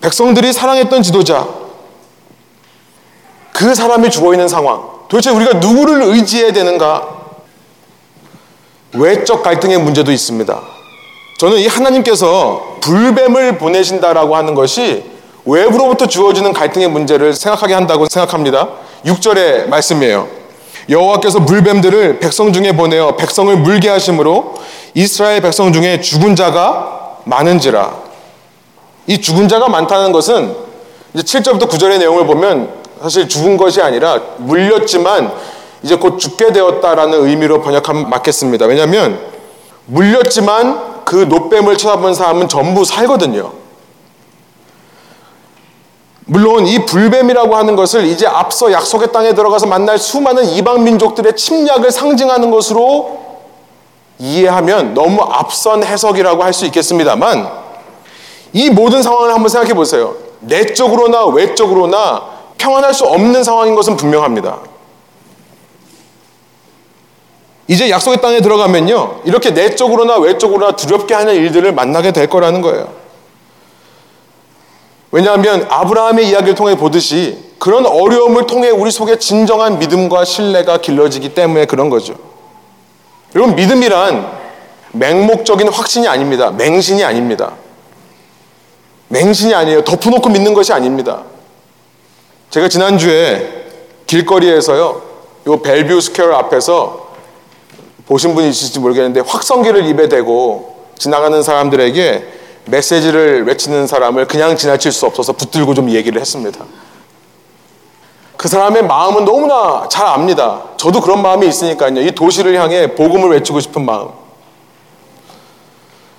백성들이 0.00 0.52
사랑했던 0.52 1.02
지도자, 1.02 1.46
그 3.54 3.72
사람이 3.72 4.10
죽어 4.10 4.34
있는 4.34 4.48
상황. 4.48 4.82
도대체 5.08 5.30
우리가 5.30 5.58
누구를 5.58 6.02
의지해야 6.02 6.52
되는가? 6.52 7.06
외적 8.94 9.44
갈등의 9.44 9.78
문제도 9.78 10.10
있습니다. 10.10 10.60
저는 11.38 11.58
이 11.58 11.68
하나님께서 11.68 12.78
불뱀을 12.80 13.58
보내신다라고 13.58 14.34
하는 14.34 14.54
것이 14.54 15.04
외부로부터 15.44 16.06
주어지는 16.06 16.52
갈등의 16.52 16.88
문제를 16.88 17.32
생각하게 17.32 17.74
한다고 17.74 18.06
생각합니다. 18.10 18.70
6절의 19.06 19.68
말씀이에요. 19.68 20.26
여호와께서 20.88 21.38
물뱀들을 21.38 22.18
백성 22.18 22.52
중에 22.52 22.72
보내어 22.72 23.14
백성을 23.14 23.56
물게 23.56 23.88
하심으로 23.88 24.54
이스라엘 24.94 25.40
백성 25.40 25.72
중에 25.72 26.00
죽은 26.00 26.34
자가 26.34 27.18
많은지라. 27.24 28.02
이 29.06 29.20
죽은 29.20 29.48
자가 29.48 29.68
많다는 29.68 30.10
것은 30.10 30.56
이제 31.14 31.22
7절부터 31.38 31.68
9절의 31.68 31.98
내용을 31.98 32.26
보면 32.26 32.83
사실 33.00 33.28
죽은 33.28 33.56
것이 33.56 33.80
아니라 33.82 34.20
물렸지만 34.38 35.32
이제 35.82 35.96
곧 35.96 36.18
죽게 36.18 36.52
되었다라는 36.52 37.26
의미로 37.26 37.60
번역하면 37.60 38.08
맞겠습니다. 38.08 38.66
왜냐하면 38.66 39.20
물렸지만 39.86 41.04
그 41.04 41.16
노뱀을 41.28 41.76
쳐다본 41.76 42.14
사람은 42.14 42.48
전부 42.48 42.84
살거든요. 42.84 43.52
물론 46.26 46.66
이 46.66 46.86
불뱀이라고 46.86 47.54
하는 47.54 47.76
것을 47.76 48.04
이제 48.06 48.26
앞서 48.26 48.72
약속의 48.72 49.12
땅에 49.12 49.34
들어가서 49.34 49.66
만날 49.66 49.98
수많은 49.98 50.46
이방 50.46 50.82
민족들의 50.82 51.36
침략을 51.36 51.90
상징하는 51.90 52.50
것으로 52.50 53.20
이해하면 54.18 54.94
너무 54.94 55.20
앞선 55.22 55.84
해석이라고 55.84 56.42
할 56.42 56.54
수 56.54 56.64
있겠습니다만 56.66 57.64
이 58.54 58.70
모든 58.70 59.02
상황을 59.02 59.34
한번 59.34 59.48
생각해 59.48 59.74
보세요. 59.74 60.14
내적으로나 60.40 61.26
외적으로나 61.26 62.33
평안할 62.58 62.94
수 62.94 63.04
없는 63.04 63.44
상황인 63.44 63.74
것은 63.74 63.96
분명합니다. 63.96 64.58
이제 67.66 67.88
약속의 67.90 68.20
땅에 68.20 68.40
들어가면요. 68.40 69.22
이렇게 69.24 69.50
내적으로나 69.50 70.18
외적으로나 70.18 70.76
두렵게 70.76 71.14
하는 71.14 71.34
일들을 71.34 71.72
만나게 71.72 72.12
될 72.12 72.28
거라는 72.28 72.60
거예요. 72.60 72.92
왜냐하면 75.10 75.66
아브라함의 75.70 76.28
이야기를 76.28 76.54
통해 76.56 76.76
보듯이 76.76 77.38
그런 77.58 77.86
어려움을 77.86 78.46
통해 78.46 78.70
우리 78.70 78.90
속에 78.90 79.18
진정한 79.18 79.78
믿음과 79.78 80.24
신뢰가 80.24 80.78
길러지기 80.78 81.34
때문에 81.34 81.66
그런 81.66 81.88
거죠. 81.88 82.14
여러분, 83.34 83.54
믿음이란 83.54 84.44
맹목적인 84.92 85.68
확신이 85.68 86.06
아닙니다. 86.08 86.50
맹신이 86.50 87.02
아닙니다. 87.04 87.52
맹신이 89.08 89.54
아니에요. 89.54 89.84
덮어놓고 89.84 90.28
믿는 90.28 90.52
것이 90.52 90.72
아닙니다. 90.72 91.22
제가 92.54 92.68
지난주에 92.68 93.64
길거리에서요, 94.06 95.02
요 95.48 95.62
벨뷰 95.62 96.00
스퀘어 96.00 96.34
앞에서 96.34 97.08
보신 98.06 98.36
분이 98.36 98.48
있을지 98.48 98.78
모르겠는데 98.78 99.22
확성기를 99.26 99.84
입에 99.86 100.08
대고 100.08 100.84
지나가는 100.96 101.42
사람들에게 101.42 102.24
메시지를 102.66 103.44
외치는 103.48 103.88
사람을 103.88 104.28
그냥 104.28 104.56
지나칠 104.56 104.92
수 104.92 105.04
없어서 105.04 105.32
붙들고 105.32 105.74
좀 105.74 105.90
얘기를 105.90 106.20
했습니다. 106.20 106.64
그 108.36 108.46
사람의 108.46 108.84
마음은 108.84 109.24
너무나 109.24 109.88
잘 109.88 110.06
압니다. 110.06 110.62
저도 110.76 111.00
그런 111.00 111.22
마음이 111.22 111.48
있으니까요. 111.48 112.00
이 112.02 112.12
도시를 112.12 112.54
향해 112.54 112.94
복음을 112.94 113.30
외치고 113.30 113.58
싶은 113.58 113.84
마음. 113.84 114.10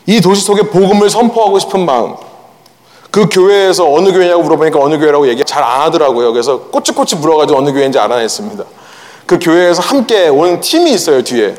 이 0.06 0.20
도시 0.20 0.42
속에 0.42 0.64
복음을 0.64 1.10
선포하고 1.10 1.60
싶은 1.60 1.86
마음. 1.86 2.25
그 3.16 3.30
교회에서 3.30 3.90
어느 3.90 4.12
교회냐고 4.12 4.44
물어보니까 4.44 4.78
어느 4.78 4.98
교회라고 4.98 5.30
얘기 5.30 5.42
잘 5.46 5.64
안 5.64 5.84
하더라고요. 5.84 6.34
그래서 6.34 6.60
꼬치꼬치 6.64 7.16
물어가지고 7.16 7.58
어느 7.58 7.72
교회인지 7.72 7.98
알아냈습니다. 7.98 8.66
그 9.26 9.40
교회에서 9.40 9.82
함께 9.82 10.28
온 10.28 10.60
팀이 10.60 10.92
있어요, 10.92 11.24
뒤에. 11.24 11.56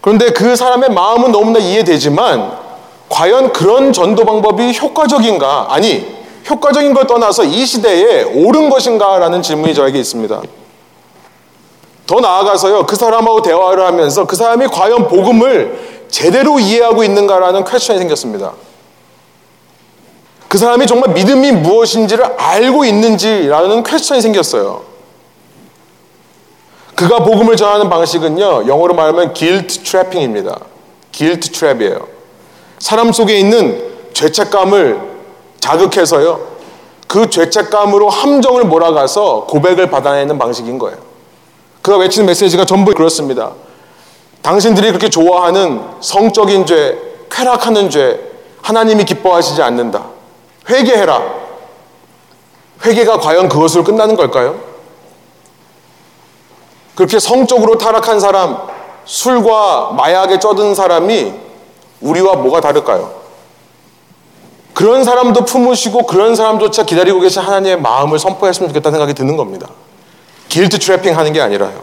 그런데 0.00 0.32
그 0.32 0.56
사람의 0.56 0.90
마음은 0.90 1.30
너무나 1.30 1.60
이해되지만 1.60 2.58
과연 3.08 3.52
그런 3.52 3.92
전도 3.92 4.24
방법이 4.24 4.76
효과적인가? 4.76 5.68
아니, 5.70 6.04
효과적인 6.50 6.92
걸 6.92 7.06
떠나서 7.06 7.44
이 7.44 7.64
시대에 7.64 8.24
옳은 8.24 8.70
것인가 8.70 9.20
라는 9.20 9.40
질문이 9.40 9.72
저에게 9.72 10.00
있습니다. 10.00 10.42
더 12.08 12.20
나아가서요, 12.20 12.86
그 12.86 12.96
사람하고 12.96 13.40
대화를 13.42 13.86
하면서 13.86 14.24
그 14.24 14.34
사람이 14.34 14.66
과연 14.66 15.06
복음을 15.06 16.06
제대로 16.10 16.58
이해하고 16.58 17.04
있는가라는 17.04 17.62
퀘스천이 17.62 18.00
생겼습니다. 18.00 18.52
그 20.54 20.58
사람이 20.58 20.86
정말 20.86 21.12
믿음이 21.14 21.50
무엇인지를 21.50 22.24
알고 22.38 22.84
있는지라는 22.84 23.82
퀘스천이 23.82 24.22
생겼어요. 24.22 24.82
그가 26.94 27.24
복음을 27.24 27.56
전하는 27.56 27.90
방식은요, 27.90 28.68
영어로 28.68 28.94
말하면 28.94 29.34
guilt 29.34 29.82
trapping입니다. 29.82 30.60
guilt 31.10 31.50
trap이에요. 31.50 32.06
사람 32.78 33.10
속에 33.10 33.36
있는 33.36 33.82
죄책감을 34.12 35.00
자극해서요, 35.58 36.38
그 37.08 37.28
죄책감으로 37.28 38.08
함정을 38.08 38.62
몰아가서 38.62 39.46
고백을 39.48 39.90
받아내는 39.90 40.38
방식인 40.38 40.78
거예요. 40.78 40.98
그가 41.82 41.96
외치는 41.96 42.26
메시지가 42.26 42.64
전부 42.64 42.94
그렇습니다. 42.94 43.50
당신들이 44.42 44.86
그렇게 44.86 45.08
좋아하는 45.08 45.82
성적인 46.00 46.64
죄, 46.64 46.96
쾌락하는 47.28 47.90
죄, 47.90 48.20
하나님이 48.62 49.04
기뻐하시지 49.04 49.60
않는다. 49.60 50.13
회개해라. 50.68 51.22
회개가 52.84 53.18
과연 53.18 53.48
그것으로 53.48 53.84
끝나는 53.84 54.16
걸까요? 54.16 54.60
그렇게 56.94 57.18
성적으로 57.18 57.78
타락한 57.78 58.20
사람, 58.20 58.56
술과 59.04 59.92
마약에 59.96 60.38
쩌든 60.38 60.74
사람이 60.74 61.32
우리와 62.00 62.36
뭐가 62.36 62.60
다를까요? 62.60 63.24
그런 64.72 65.04
사람도 65.04 65.44
품으시고 65.44 66.06
그런 66.06 66.34
사람조차 66.34 66.84
기다리고 66.84 67.20
계신 67.20 67.42
하나님의 67.42 67.80
마음을 67.80 68.18
선포했으면 68.18 68.68
좋겠다는 68.70 68.98
생각이 68.98 69.14
드는 69.14 69.36
겁니다. 69.36 69.68
길트 70.48 70.78
트래핑 70.78 71.16
하는 71.16 71.32
게 71.32 71.40
아니라요. 71.40 71.82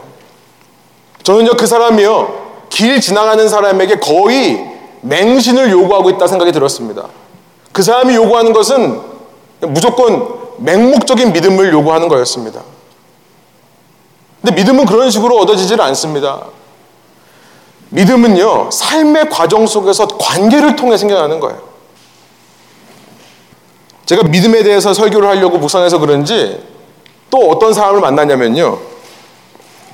저는요, 1.22 1.52
그 1.56 1.66
사람이요, 1.66 2.66
길 2.68 3.00
지나가는 3.00 3.48
사람에게 3.48 3.96
거의 3.96 4.72
맹신을 5.02 5.70
요구하고 5.70 6.10
있다 6.10 6.26
생각이 6.26 6.52
들었습니다. 6.52 7.06
그 7.72 7.82
사람이 7.82 8.14
요구하는 8.14 8.52
것은 8.52 9.00
무조건 9.60 10.40
맹목적인 10.58 11.32
믿음을 11.32 11.72
요구하는 11.72 12.08
거였습니다. 12.08 12.62
근데 14.40 14.54
믿음은 14.56 14.86
그런 14.86 15.10
식으로 15.10 15.38
얻어지질 15.38 15.80
않습니다. 15.80 16.46
믿음은요, 17.90 18.70
삶의 18.70 19.30
과정 19.30 19.66
속에서 19.66 20.06
관계를 20.06 20.76
통해 20.76 20.96
생겨나는 20.96 21.40
거예요. 21.40 21.60
제가 24.06 24.24
믿음에 24.24 24.62
대해서 24.62 24.92
설교를 24.92 25.28
하려고 25.28 25.58
묵상해서 25.58 25.98
그런지 25.98 26.60
또 27.30 27.38
어떤 27.50 27.72
사람을 27.72 28.00
만났냐면요. 28.00 28.78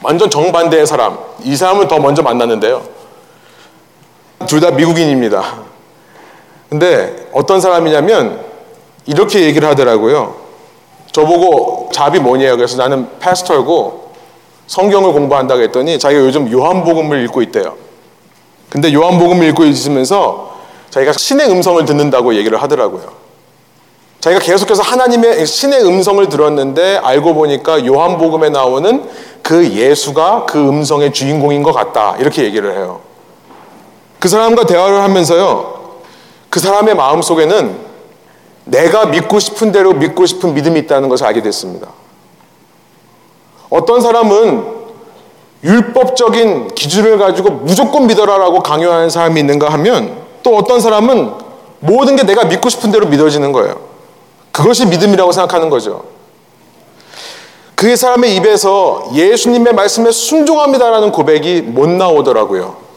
완전 0.03 0.31
정반대의 0.31 0.87
사람. 0.87 1.19
이 1.43 1.55
사람을 1.57 1.89
더 1.89 1.99
먼저 1.99 2.23
만났는데요. 2.23 2.83
둘 4.47 4.61
다 4.61 4.71
미국인입니다. 4.71 5.68
근데 6.69 7.29
어떤 7.33 7.61
사람이냐면 7.61 8.41
이렇게 9.07 9.41
얘기를 9.41 9.67
하더라고요. 9.69 10.37
저보고 11.13 11.89
잡이 11.93 12.21
뭐냐고 12.21 12.57
그래서 12.57 12.77
나는 12.77 13.09
패스터고 13.19 14.13
성경을 14.67 15.13
공부한다고 15.13 15.63
했더니 15.63 15.99
자기가 15.99 16.21
요즘 16.21 16.51
요한복음을 16.53 17.25
읽고 17.25 17.43
있대요. 17.43 17.77
근데 18.69 18.93
요한복음을 18.93 19.47
읽고 19.49 19.65
있으면서 19.65 20.59
자기가 20.91 21.13
신의 21.13 21.51
음성을 21.51 21.83
듣는다고 21.85 22.35
얘기를 22.35 22.61
하더라고요. 22.63 23.29
자기가 24.21 24.43
계속해서 24.43 24.83
하나님의 24.83 25.47
신의 25.47 25.87
음성을 25.87 26.29
들었는데 26.29 26.99
알고 26.99 27.35
보니까 27.35 27.87
요한복음에 27.87 28.51
나오는 28.51 29.09
그 29.43 29.71
예수가 29.71 30.47
그 30.47 30.59
음성의 30.59 31.13
주인공인 31.13 31.63
것 31.63 31.73
같다. 31.73 32.17
이렇게 32.19 32.45
얘기를 32.45 32.75
해요. 32.75 33.01
그 34.21 34.29
사람과 34.29 34.67
대화를 34.67 35.01
하면서요. 35.01 35.78
그 36.51 36.61
사람의 36.61 36.95
마음 36.95 37.23
속에는 37.23 37.89
내가 38.65 39.07
믿고 39.07 39.39
싶은 39.39 39.73
대로 39.73 39.93
믿고 39.93 40.27
싶은 40.27 40.55
믿음이 40.55 40.81
있다는 40.81 41.09
것을 41.09 41.27
알게 41.27 41.43
됐습니다. 41.43 41.89
어떤 43.71 44.01
사람은 44.01 44.79
율법적인 45.65 46.69
기준을 46.69 47.19
가지고 47.19 47.51
무조건 47.51 48.07
믿어라라고 48.07 48.61
강요하는 48.61 49.11
사람이 49.11 49.41
있는가 49.41 49.69
하면 49.71 50.23
또 50.43 50.57
어떤 50.57 50.81
사람은 50.81 51.33
모든 51.81 52.17
게 52.17 52.25
내가 52.25 52.45
믿고 52.45 52.69
싶은 52.69 52.91
대로 52.91 53.07
믿어지는 53.07 53.53
거예요. 53.53 53.81
그것이 54.53 54.87
믿음이라고 54.87 55.33
생각하는 55.33 55.71
거죠. 55.71 56.05
그 57.75 57.95
사람의 57.95 58.35
입에서 58.37 59.09
예수님의 59.15 59.73
말씀에 59.73 60.11
순종합니다라는 60.11 61.13
고백이 61.13 61.63
못 61.63 61.89
나오더라고요. 61.89 62.88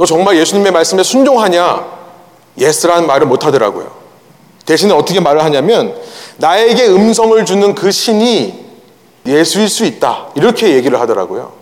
너 0.00 0.06
정말 0.06 0.38
예수님의 0.38 0.72
말씀에 0.72 1.02
순종하냐? 1.02 1.84
yes라는 2.56 3.06
말을 3.06 3.26
못 3.26 3.44
하더라고요. 3.44 3.90
대신에 4.64 4.94
어떻게 4.94 5.20
말을 5.20 5.44
하냐면 5.44 5.94
나에게 6.38 6.86
음성을 6.86 7.44
주는 7.44 7.74
그 7.74 7.90
신이 7.90 8.64
예수일 9.26 9.68
수 9.68 9.84
있다. 9.84 10.28
이렇게 10.36 10.74
얘기를 10.74 10.98
하더라고요. 10.98 11.52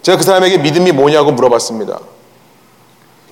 제가 0.00 0.16
그 0.16 0.24
사람에게 0.24 0.58
믿음이 0.58 0.92
뭐냐고 0.92 1.32
물어봤습니다. 1.32 2.00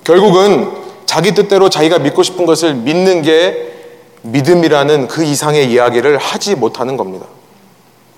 결국은 0.03 0.73
자기 1.07 1.33
뜻대로 1.33 1.67
자기가 1.67 1.97
믿고 1.97 2.21
싶은 2.21 2.45
것을 2.45 2.75
믿는 2.75 3.23
게 3.23 3.73
믿음이라는 4.21 5.07
그 5.07 5.23
이상의 5.23 5.71
이야기를 5.71 6.19
하지 6.19 6.53
못하는 6.53 6.95
겁니다. 6.95 7.25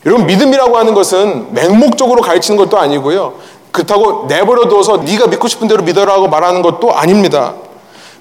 여러분 0.05 0.27
믿음이라고 0.27 0.77
하는 0.77 0.93
것은 0.93 1.53
맹목적으로 1.53 2.21
가르치는 2.21 2.57
것도 2.57 2.77
아니고요. 2.77 3.35
그렇다고 3.73 4.27
내버려 4.27 4.69
둬서 4.69 4.97
네가 4.97 5.27
믿고 5.27 5.49
싶은 5.49 5.67
대로 5.67 5.83
믿어라고 5.83 6.29
말하는 6.29 6.61
것도 6.61 6.93
아닙니다. 6.93 7.55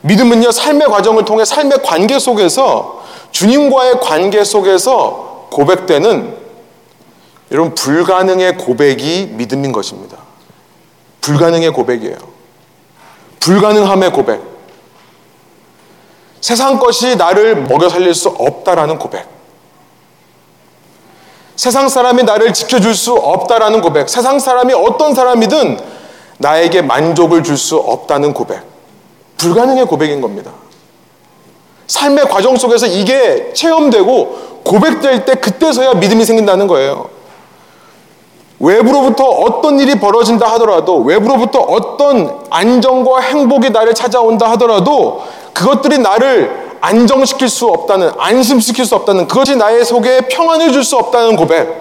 믿음은요 0.00 0.50
삶의 0.50 0.88
과정을 0.88 1.24
통해 1.24 1.44
삶의 1.44 1.82
관계 1.84 2.18
속에서 2.18 3.04
주님과의 3.30 4.00
관계 4.00 4.42
속에서 4.42 5.46
고백되는 5.52 6.36
여러분 7.52 7.74
불가능의 7.74 8.56
고백이 8.56 9.32
믿음인 9.32 9.72
것입니다. 9.72 10.16
불가능의 11.20 11.70
고백이에요. 11.70 12.16
불가능함의 13.40 14.12
고백. 14.12 14.40
세상 16.40 16.78
것이 16.78 17.16
나를 17.16 17.62
먹여 17.64 17.90
살릴 17.90 18.14
수 18.14 18.30
없다라는 18.30 18.98
고백. 18.98 19.28
세상 21.56 21.88
사람이 21.88 22.22
나를 22.24 22.52
지켜줄 22.52 22.94
수 22.94 23.12
없다라는 23.12 23.80
고백. 23.80 24.08
세상 24.08 24.38
사람이 24.38 24.72
어떤 24.74 25.14
사람이든 25.14 25.78
나에게 26.38 26.82
만족을 26.82 27.42
줄 27.42 27.56
수 27.56 27.76
없다는 27.76 28.32
고백. 28.32 28.62
불가능의 29.36 29.86
고백인 29.86 30.20
겁니다. 30.20 30.50
삶의 31.86 32.28
과정 32.28 32.56
속에서 32.56 32.86
이게 32.86 33.52
체험되고 33.52 34.60
고백될 34.64 35.24
때 35.24 35.34
그때서야 35.34 35.94
믿음이 35.94 36.24
생긴다는 36.24 36.66
거예요. 36.66 37.10
외부로부터 38.58 39.24
어떤 39.24 39.80
일이 39.80 39.96
벌어진다 39.96 40.46
하더라도 40.52 40.98
외부로부터 40.98 41.58
어떤 41.60 42.44
안정과 42.48 43.20
행복이 43.20 43.70
나를 43.70 43.92
찾아온다 43.92 44.50
하더라도 44.52 45.22
그것들이 45.52 45.98
나를 45.98 46.71
안정시킬 46.82 47.48
수 47.48 47.68
없다는 47.68 48.10
안심시킬 48.18 48.84
수 48.84 48.96
없다는 48.96 49.28
그것이 49.28 49.54
나의 49.54 49.84
속에 49.84 50.22
평안을 50.22 50.72
줄 50.72 50.82
수 50.82 50.96
없다는 50.96 51.36
고백. 51.36 51.80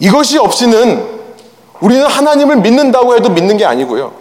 이것이 0.00 0.38
없이는 0.38 1.20
우리는 1.80 2.04
하나님을 2.04 2.56
믿는다고 2.56 3.14
해도 3.14 3.30
믿는 3.30 3.56
게 3.56 3.64
아니고요. 3.64 4.12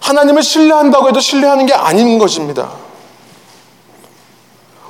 하나님을 0.00 0.42
신뢰한다고 0.42 1.08
해도 1.08 1.18
신뢰하는 1.20 1.64
게 1.64 1.72
아닌 1.72 2.18
것입니다. 2.18 2.72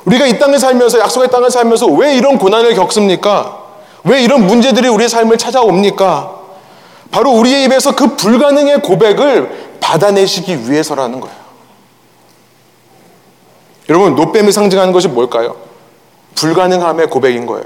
우리가 0.04 0.26
이 0.26 0.36
땅을 0.38 0.58
살면서 0.58 0.98
약속의 0.98 1.30
땅을 1.30 1.50
살면서 1.52 1.86
왜 1.86 2.16
이런 2.16 2.36
고난을 2.36 2.74
겪습니까? 2.74 3.58
왜 4.02 4.22
이런 4.22 4.44
문제들이 4.44 4.88
우리의 4.88 5.08
삶을 5.08 5.38
찾아옵니까? 5.38 6.34
바로 7.12 7.30
우리의 7.30 7.64
입에서 7.64 7.94
그 7.94 8.16
불가능의 8.16 8.82
고백을 8.82 9.76
받아내시기 9.80 10.68
위해서라는 10.68 11.20
거예요. 11.20 11.39
여러분, 13.90 14.14
노뱀이 14.14 14.52
상징하는 14.52 14.92
것이 14.92 15.08
뭘까요? 15.08 15.56
불가능함의 16.36 17.10
고백인 17.10 17.44
거예요. 17.44 17.64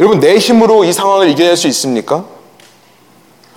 여러분, 0.00 0.18
내 0.18 0.36
힘으로 0.36 0.84
이 0.84 0.92
상황을 0.92 1.28
이겨낼 1.30 1.56
수 1.56 1.68
있습니까? 1.68 2.24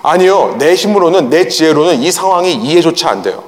아니요. 0.04 0.56
내 0.60 0.76
힘으로는, 0.76 1.32
내 1.32 1.48
지혜로는 1.48 2.04
이 2.04 2.12
상황이 2.12 2.54
이해조차 2.54 3.10
안 3.10 3.24
돼요. 3.24 3.44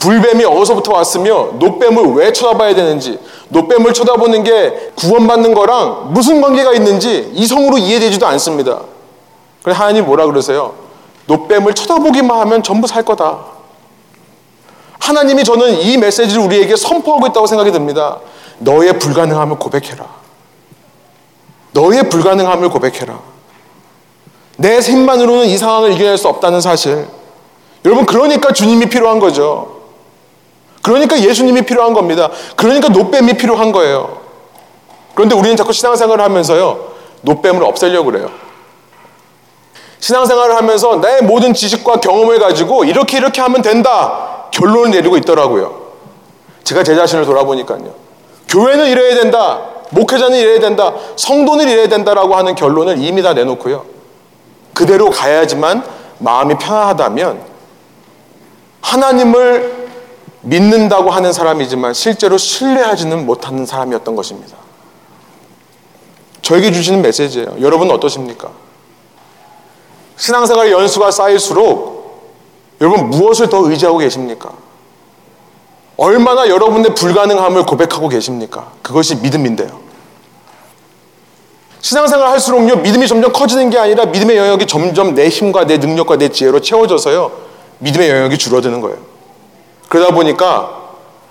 불뱀이 0.00 0.44
어디서부터 0.44 0.92
왔으며 0.92 1.52
노뱀을 1.58 2.12
왜 2.12 2.30
쳐다봐야 2.30 2.74
되는지 2.74 3.18
노뱀을 3.48 3.94
쳐다보는 3.94 4.44
게 4.44 4.90
구원받는 4.96 5.54
거랑 5.54 6.12
무슨 6.12 6.42
관계가 6.42 6.74
있는지 6.74 7.30
이성으로 7.32 7.78
이해되지도 7.78 8.26
않습니다. 8.26 8.82
그래서 9.62 9.80
하나님 9.80 10.04
뭐라 10.04 10.26
그러세요? 10.26 10.74
노뱀을 11.24 11.72
쳐다보기만 11.72 12.38
하면 12.38 12.62
전부 12.62 12.86
살 12.86 13.02
거다. 13.02 13.53
하나님이 15.04 15.44
저는 15.44 15.82
이 15.82 15.98
메시지를 15.98 16.42
우리에게 16.44 16.76
선포하고 16.76 17.26
있다고 17.26 17.46
생각이 17.46 17.70
듭니다. 17.70 18.20
너의 18.58 18.98
불가능함을 18.98 19.58
고백해라. 19.58 20.06
너의 21.72 22.08
불가능함을 22.08 22.70
고백해라. 22.70 23.20
내 24.56 24.78
힘만으로는 24.78 25.44
이 25.44 25.58
상황을 25.58 25.92
이겨낼 25.92 26.16
수 26.16 26.26
없다는 26.28 26.62
사실. 26.62 27.06
여러분, 27.84 28.06
그러니까 28.06 28.54
주님이 28.54 28.86
필요한 28.86 29.18
거죠. 29.18 29.82
그러니까 30.80 31.20
예수님이 31.20 31.62
필요한 31.66 31.92
겁니다. 31.92 32.30
그러니까 32.56 32.88
노뱀이 32.88 33.36
필요한 33.36 33.72
거예요. 33.72 34.22
그런데 35.14 35.34
우리는 35.34 35.54
자꾸 35.54 35.74
신앙생활을 35.74 36.24
하면서요, 36.24 36.92
노뱀을 37.20 37.62
없애려고 37.62 38.10
그래요. 38.10 38.30
신앙생활을 40.00 40.56
하면서 40.56 40.98
내 41.02 41.20
모든 41.20 41.52
지식과 41.52 42.00
경험을 42.00 42.38
가지고 42.38 42.84
이렇게 42.84 43.18
이렇게 43.18 43.42
하면 43.42 43.60
된다. 43.60 44.33
결론을 44.54 44.90
내리고 44.92 45.16
있더라고요. 45.18 45.84
제가 46.62 46.82
제 46.82 46.94
자신을 46.94 47.26
돌아보니까요. 47.26 47.92
교회는 48.48 48.86
이래야 48.86 49.16
된다. 49.16 49.62
목회자는 49.90 50.38
이래야 50.38 50.60
된다. 50.60 50.94
성도는 51.16 51.68
이래야 51.68 51.88
된다라고 51.88 52.36
하는 52.36 52.54
결론을 52.54 52.98
이미 52.98 53.22
다 53.22 53.34
내놓고요. 53.34 53.84
그대로 54.72 55.10
가야지만 55.10 55.84
마음이 56.18 56.56
편안하다면 56.58 57.42
하나님을 58.80 59.88
믿는다고 60.42 61.10
하는 61.10 61.32
사람이지만 61.32 61.94
실제로 61.94 62.38
신뢰하지는 62.38 63.26
못하는 63.26 63.66
사람이었던 63.66 64.14
것입니다. 64.14 64.56
저에게 66.42 66.70
주시는 66.70 67.02
메시지예요. 67.02 67.56
여러분은 67.60 67.94
어떠십니까? 67.94 68.50
신앙생활 70.16 70.70
연수가 70.70 71.10
쌓일수록 71.10 71.93
여러분 72.84 73.08
무엇을 73.08 73.48
더 73.48 73.66
의지하고 73.70 73.96
계십니까? 73.96 74.50
얼마나 75.96 76.48
여러분의 76.48 76.94
불가능함을 76.94 77.64
고백하고 77.64 78.08
계십니까? 78.10 78.72
그것이 78.82 79.16
믿음인데요. 79.16 79.80
신앙생활 81.80 82.28
할수록요, 82.28 82.76
믿음이 82.76 83.08
점점 83.08 83.32
커지는 83.32 83.70
게 83.70 83.78
아니라 83.78 84.04
믿음의 84.06 84.36
영역이 84.36 84.66
점점 84.66 85.14
내 85.14 85.28
힘과 85.28 85.64
내 85.66 85.78
능력과 85.78 86.18
내 86.18 86.28
지혜로 86.28 86.60
채워져서요, 86.60 87.32
믿음의 87.78 88.10
영역이 88.10 88.36
줄어드는 88.36 88.82
거예요. 88.82 88.98
그러다 89.88 90.14
보니까 90.14 90.82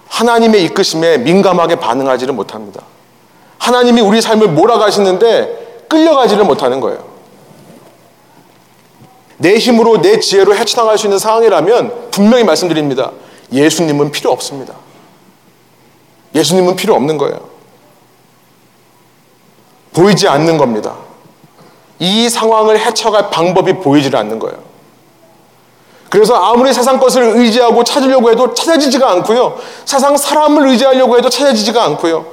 하나님의 0.07 0.63
이끄심에 0.63 1.19
민감하게 1.19 1.75
반응하지를 1.75 2.33
못합니다. 2.33 2.81
하나님이 3.59 4.01
우리 4.01 4.21
삶을 4.21 4.49
몰아가시는데 4.49 5.85
끌려가지를 5.87 6.45
못하는 6.45 6.79
거예요. 6.79 7.12
내 9.43 9.57
힘으로 9.57 10.01
내 10.01 10.21
지혜로 10.21 10.55
헤쳐나갈 10.55 10.97
수 10.97 11.05
있는 11.05 11.19
상황이라면 11.19 12.11
분명히 12.11 12.45
말씀드립니다. 12.45 13.11
예수님은 13.51 14.11
필요 14.11 14.31
없습니다. 14.31 14.73
예수님은 16.33 16.77
필요 16.77 16.95
없는 16.95 17.17
거예요. 17.17 17.41
보이지 19.91 20.29
않는 20.29 20.57
겁니다. 20.57 20.95
이 21.99 22.29
상황을 22.29 22.79
헤쳐갈 22.79 23.29
방법이 23.31 23.73
보이질 23.73 24.15
않는 24.15 24.39
거예요. 24.39 24.57
그래서 26.09 26.35
아무리 26.35 26.71
세상 26.71 26.97
것을 26.97 27.23
의지하고 27.23 27.83
찾으려고 27.83 28.31
해도 28.31 28.53
찾아지지가 28.53 29.11
않고요. 29.11 29.59
세상 29.83 30.15
사람을 30.15 30.67
의지하려고 30.69 31.17
해도 31.17 31.29
찾아지지가 31.29 31.83
않고요. 31.83 32.25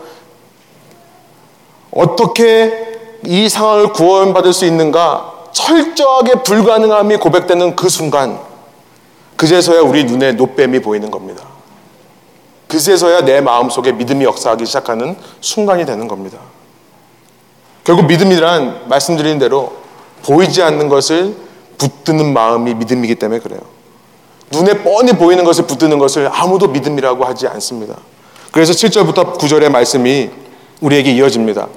어떻게 1.91 3.01
이 3.27 3.49
상황을 3.49 3.93
구원받을 3.93 4.53
수 4.53 4.65
있는가 4.65 5.40
철저하게 5.61 6.43
불가능함이 6.43 7.19
고백되는 7.19 7.77
그 7.77 7.89
순간 7.89 8.39
그제서야 9.37 9.81
우리 9.83 10.05
눈에 10.05 10.33
노뱀이 10.33 10.81
보이는 10.81 11.11
겁니다. 11.11 11.45
그제서야 12.69 13.23
내 13.23 13.41
마음속에 13.41 13.93
믿음이 13.93 14.25
역사하기 14.25 14.65
시작하는 14.65 15.17
순간이 15.41 15.85
되는 15.85 16.09
겁니다. 16.09 16.39
결국 17.85 18.07
믿음이란 18.07 18.89
말씀드린 18.89 19.39
대로 19.39 19.73
보이지 20.23 20.63
않는 20.63 20.89
것을 20.89 21.35
붙드는 21.79 22.33
마음이 22.33 22.75
믿음이기 22.75 23.15
때문에 23.17 23.41
그래요. 23.41 23.61
눈에 24.53 24.83
뻔히 24.83 25.13
보이는 25.13 25.45
것을 25.45 25.67
붙드는 25.67 25.99
것을 25.99 26.29
아무도 26.33 26.69
믿음이라고 26.69 27.25
하지 27.25 27.47
않습니다. 27.49 27.97
그래서 28.53 28.73
7절부터 28.73 29.39
9절의 29.39 29.71
말씀이 29.71 30.31
우리에게 30.81 31.13
이어집니다. 31.13 31.69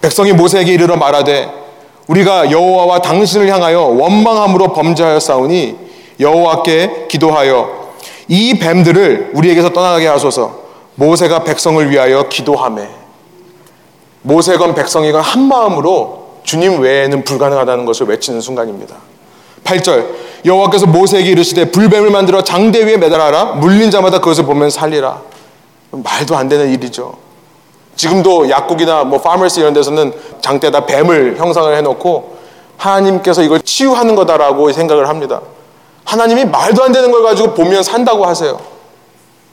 백성이 0.00 0.32
모세에게 0.32 0.72
이르러 0.72 0.96
말하되 0.96 1.65
우리가 2.06 2.50
여호와와 2.50 3.00
당신을 3.00 3.48
향하여 3.48 3.80
원망함으로 3.80 4.72
범죄하였사오니 4.72 5.76
여호와께 6.20 7.06
기도하여 7.08 7.86
이 8.28 8.58
뱀들을 8.58 9.32
우리에게서 9.34 9.70
떠나게 9.70 10.06
하소서. 10.06 10.66
모세가 10.96 11.44
백성을 11.44 11.90
위하여 11.90 12.28
기도하매 12.28 12.88
모세건 14.22 14.74
백성이건 14.74 15.20
한 15.20 15.42
마음으로 15.42 16.40
주님 16.42 16.80
외에는 16.80 17.22
불가능하다는 17.24 17.84
것을 17.84 18.06
외치는 18.06 18.40
순간입니다. 18.40 18.96
8절 19.64 20.06
여호와께서 20.44 20.86
모세에게 20.86 21.30
이르시되 21.30 21.70
불뱀을 21.70 22.10
만들어 22.10 22.42
장대 22.42 22.84
위에 22.84 22.96
매달아라 22.96 23.56
물린 23.56 23.90
자마다 23.90 24.20
그것을 24.20 24.44
보면 24.44 24.70
살리라. 24.70 25.20
말도 25.90 26.36
안 26.36 26.48
되는 26.48 26.70
일이죠. 26.72 27.14
지금도 27.96 28.50
약국이나 28.50 29.04
뭐 29.04 29.20
pharmacy 29.20 29.60
이런 29.60 29.72
데서는 29.72 30.12
장대에다 30.40 30.86
뱀을 30.86 31.36
형상을 31.38 31.74
해놓고 31.76 32.36
하나님께서 32.76 33.42
이걸 33.42 33.60
치유하는 33.62 34.14
거다라고 34.14 34.70
생각을 34.72 35.08
합니다. 35.08 35.40
하나님이 36.04 36.44
말도 36.44 36.84
안 36.84 36.92
되는 36.92 37.10
걸 37.10 37.22
가지고 37.22 37.54
보면 37.54 37.82
산다고 37.82 38.26
하세요. 38.26 38.60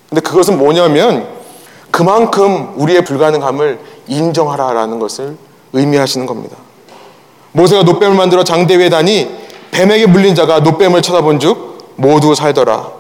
근데 0.10 0.22
그것은 0.22 0.58
뭐냐면 0.58 1.28
그만큼 1.90 2.74
우리의 2.76 3.04
불가능함을 3.06 3.80
인정하라라는 4.08 5.00
것을 5.00 5.38
의미하시는 5.72 6.26
겁니다. 6.26 6.58
모세가 7.54 7.84
놋뱀을 7.84 8.16
만들어 8.16 8.44
장대 8.44 8.78
위에 8.78 8.90
다니 8.90 9.30
뱀에게 9.72 10.08
물린 10.08 10.36
자가 10.36 10.60
놋뱀을 10.60 11.02
쳐다본 11.02 11.40
즉 11.40 11.94
모두 11.96 12.36
살더라. 12.36 12.92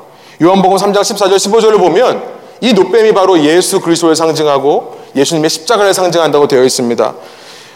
요한복음 0.41 0.77
3장 0.77 1.01
14절 1.01 1.35
15절을 1.35 1.77
보면 1.79 2.23
이 2.61 2.73
노뱀이 2.73 3.13
바로 3.13 3.39
예수 3.43 3.79
그리스도를 3.79 4.15
상징하고 4.15 5.02
예수님의 5.15 5.49
십자가를 5.49 5.93
상징한다고 5.93 6.47
되어 6.47 6.63
있습니다. 6.63 7.13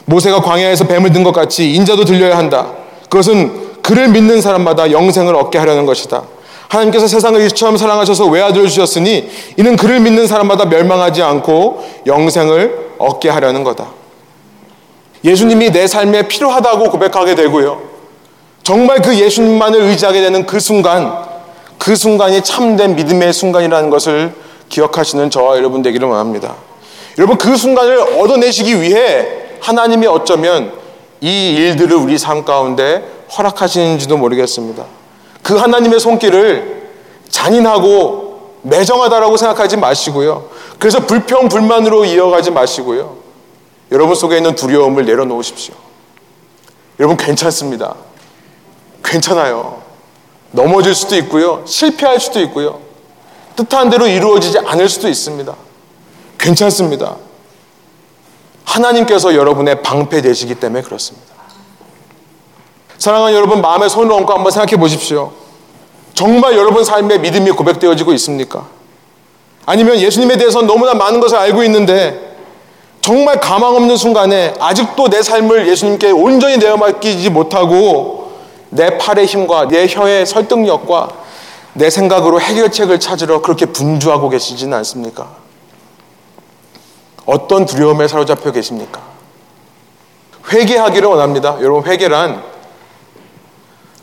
모세가 0.05 0.41
광야에서 0.41 0.85
뱀을 0.88 1.11
든 1.11 1.23
것 1.23 1.31
같이 1.31 1.73
인자도 1.73 2.05
들려야 2.05 2.38
한다. 2.38 2.67
그것은 3.09 3.81
그를 3.81 4.09
믿는 4.09 4.41
사람마다 4.41 4.91
영생을 4.91 5.35
얻게 5.35 5.57
하려는 5.57 5.85
것이다. 5.85 6.23
하나님께서 6.69 7.07
세상을 7.07 7.39
이처럼 7.47 7.77
사랑하셔서 7.77 8.25
외아들을 8.25 8.67
주셨으니 8.67 9.29
이는 9.55 9.75
그를 9.77 9.99
믿는 10.01 10.27
사람마다 10.27 10.65
멸망하지 10.65 11.21
않고 11.23 11.83
영생을 12.05 12.95
얻게 12.97 13.29
하려는 13.29 13.63
거다. 13.63 13.88
예수님이 15.23 15.71
내 15.71 15.88
삶에 15.88 16.27
필요하다고 16.27 16.91
고백하게 16.91 17.35
되고요. 17.35 17.81
정말 18.63 19.01
그 19.01 19.17
예수님만을 19.17 19.81
의지하게 19.81 20.21
되는 20.21 20.45
그 20.45 20.59
순간, 20.59 21.25
그 21.77 21.95
순간이 21.95 22.41
참된 22.43 22.95
믿음의 22.95 23.31
순간이라는 23.31 23.89
것을 23.89 24.33
기억하시는 24.67 25.29
저와 25.29 25.55
여러분 25.57 25.81
되기를 25.81 26.07
원합니다. 26.07 26.55
여러분 27.18 27.38
그 27.38 27.55
순간을 27.57 28.20
얻어내시기 28.20 28.82
위해 28.82 29.28
하나님이 29.59 30.07
어쩌면 30.07 30.72
이 31.20 31.53
일들을 31.53 31.95
우리 31.95 32.18
삶 32.18 32.45
가운데 32.45 33.03
허락하시는지도 33.36 34.18
모르겠습니다. 34.18 34.86
그 35.41 35.55
하나님의 35.55 35.99
손길을 35.99 36.89
잔인하고 37.30 38.59
매정하다라고 38.61 39.38
생각하지 39.38 39.78
마시고요. 39.78 40.49
그래서 40.80 40.99
불평, 40.99 41.49
불만으로 41.49 42.05
이어가지 42.05 42.51
마시고요. 42.51 43.18
여러분 43.91 44.15
속에 44.15 44.38
있는 44.38 44.55
두려움을 44.55 45.05
내려놓으십시오. 45.05 45.74
여러분 46.99 47.18
괜찮습니다. 47.18 47.95
괜찮아요. 49.03 49.82
넘어질 50.51 50.93
수도 50.93 51.15
있고요. 51.15 51.63
실패할 51.65 52.20
수도 52.20 52.39
있고요. 52.41 52.80
뜻한 53.55 53.89
대로 53.89 54.07
이루어지지 54.07 54.59
않을 54.59 54.88
수도 54.88 55.07
있습니다. 55.07 55.55
괜찮습니다. 56.38 57.15
하나님께서 58.63 59.35
여러분의 59.35 59.81
방패 59.81 60.21
되시기 60.21 60.55
때문에 60.55 60.81
그렇습니다. 60.83 61.27
사랑하는 62.97 63.35
여러분, 63.35 63.61
마음에 63.61 63.88
손을 63.88 64.11
얹고 64.11 64.33
한번 64.33 64.51
생각해 64.51 64.77
보십시오. 64.77 65.31
정말 66.13 66.57
여러분 66.57 66.83
삶에 66.83 67.19
믿음이 67.19 67.51
고백되어지고 67.51 68.11
있습니까? 68.13 68.65
아니면 69.67 69.99
예수님에 69.99 70.38
대해서 70.38 70.61
너무나 70.61 70.93
많은 70.95 71.19
것을 71.19 71.38
알고 71.38 71.63
있는데 71.65 72.35
정말 73.01 73.39
가망 73.39 73.75
없는 73.75 73.95
순간에 73.95 74.53
아직도 74.59 75.09
내 75.09 75.21
삶을 75.21 75.67
예수님께 75.67 76.11
온전히 76.11 76.57
내어 76.57 76.75
맡기지 76.75 77.29
못하고 77.29 78.31
내 78.69 78.97
팔의 78.97 79.27
힘과 79.27 79.67
내 79.67 79.88
혀의 79.88 80.25
설득력과 80.25 81.09
내 81.73 81.89
생각으로 81.89 82.41
해결책을 82.41 82.99
찾으러 82.99 83.41
그렇게 83.41 83.67
분주하고 83.67 84.29
계시지는 84.29 84.75
않습니까? 84.79 85.46
어떤 87.28 87.65
두려움에 87.65 88.07
사로잡혀 88.07 88.51
계십니까? 88.51 89.01
회개하기를 90.51 91.07
원합니다. 91.09 91.57
여러분, 91.61 91.84
회개란 91.86 92.41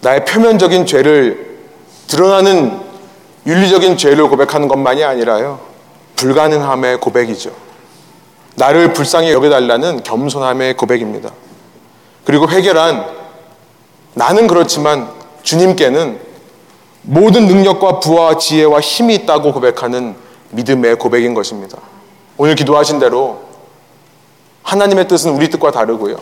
나의 0.03 0.27
표면적인 0.27 0.85
죄를 0.85 1.59
드러나는 2.07 2.81
윤리적인 3.47 3.97
죄를 3.97 4.29
고백하는 4.29 4.68
것만이 4.68 5.03
아니라요. 5.03 5.59
불가능함의 6.16 7.01
고백이죠. 7.01 7.51
나를 8.57 8.93
불쌍히 8.93 9.33
여겨달라는 9.33 10.03
겸손함의 10.03 10.77
고백입니다. 10.77 11.31
그리고 12.27 12.49
회개란 12.49 13.07
나는 14.12 14.47
그렇지만 14.47 15.11
주님께는 15.43 16.20
모든 17.03 17.47
능력과 17.47 18.01
부와 18.01 18.37
지혜와 18.37 18.81
힘이 18.81 19.14
있다고 19.14 19.53
고백하는 19.55 20.14
믿음의 20.51 20.97
고백인 20.97 21.33
것입니다. 21.33 21.79
오늘 22.37 22.55
기도하신 22.55 22.99
대로 22.99 23.43
하나님의 24.62 25.09
뜻은 25.09 25.32
우리 25.32 25.49
뜻과 25.49 25.70
다르고요. 25.70 26.16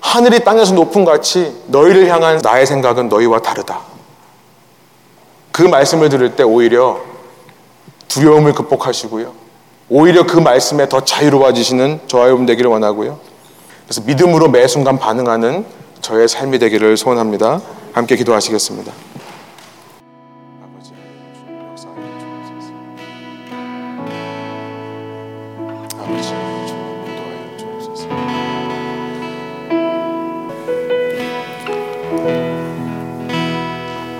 하늘이 0.00 0.44
땅에서 0.44 0.74
높은 0.74 1.04
같이 1.04 1.62
너희를 1.68 2.08
향한 2.08 2.38
나의 2.42 2.66
생각은 2.66 3.08
너희와 3.08 3.40
다르다. 3.40 3.80
그 5.52 5.62
말씀을 5.62 6.08
들을 6.08 6.34
때 6.36 6.42
오히려 6.42 7.00
두려움을 8.08 8.52
극복하시고요. 8.52 9.32
오히려 9.88 10.26
그 10.26 10.38
말씀에 10.38 10.88
더 10.88 11.04
자유로워지시는 11.04 12.00
저와 12.06 12.26
여러분 12.26 12.46
되기를 12.46 12.70
원하고요. 12.70 13.18
그래서 13.84 14.02
믿음으로 14.06 14.48
매 14.48 14.66
순간 14.66 14.98
반응하는 14.98 15.64
저의 16.00 16.28
삶이 16.28 16.58
되기를 16.58 16.96
소원합니다. 16.96 17.60
함께 17.92 18.16
기도하시겠습니다. 18.16 18.92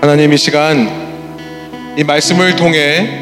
하나님 0.03 0.33
이 0.33 0.37
시간 0.37 1.95
이 1.97 2.03
말씀을 2.03 2.57
통해 2.57 3.21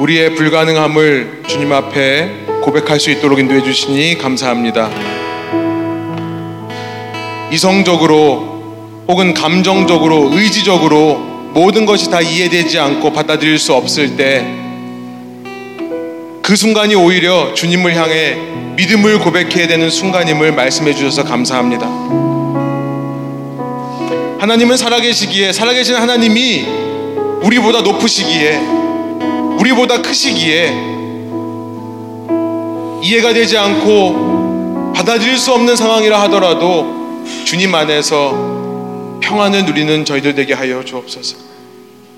우리의 0.00 0.34
불가능함을 0.34 1.44
주님 1.46 1.72
앞에 1.72 2.28
고백할 2.60 2.98
수 2.98 3.08
있도록 3.12 3.38
인도해 3.38 3.62
주시니 3.62 4.18
감사합니다. 4.18 4.90
이성적으로 7.52 9.04
혹은 9.06 9.32
감정적으로 9.32 10.30
의지적으로 10.32 11.18
모든 11.54 11.86
것이 11.86 12.10
다 12.10 12.20
이해되지 12.20 12.80
않고 12.80 13.12
받아들일 13.12 13.60
수 13.60 13.74
없을 13.74 14.16
때 14.16 14.60
그 16.42 16.56
순간이 16.56 16.96
오히려 16.96 17.54
주님을 17.54 17.94
향해 17.94 18.34
믿음을 18.74 19.20
고백해야 19.20 19.68
되는 19.68 19.88
순간임을 19.88 20.50
말씀해 20.50 20.92
주셔서 20.92 21.22
감사합니다. 21.22 22.41
하나님은 24.42 24.76
살아계시기에 24.76 25.52
살아계신 25.52 25.94
하나님이 25.94 26.66
우리보다 27.42 27.82
높으시기에 27.82 28.56
우리보다 29.60 30.02
크시기에 30.02 30.72
이해가 33.04 33.34
되지 33.34 33.56
않고 33.56 34.94
받아들일 34.96 35.38
수 35.38 35.52
없는 35.52 35.76
상황이라 35.76 36.20
하더라도 36.22 37.22
주님 37.44 37.72
안에서 37.72 39.20
평안을 39.22 39.64
누리는 39.64 40.04
저희들 40.04 40.34
되게 40.34 40.54
하여 40.54 40.84
주옵소서. 40.84 41.36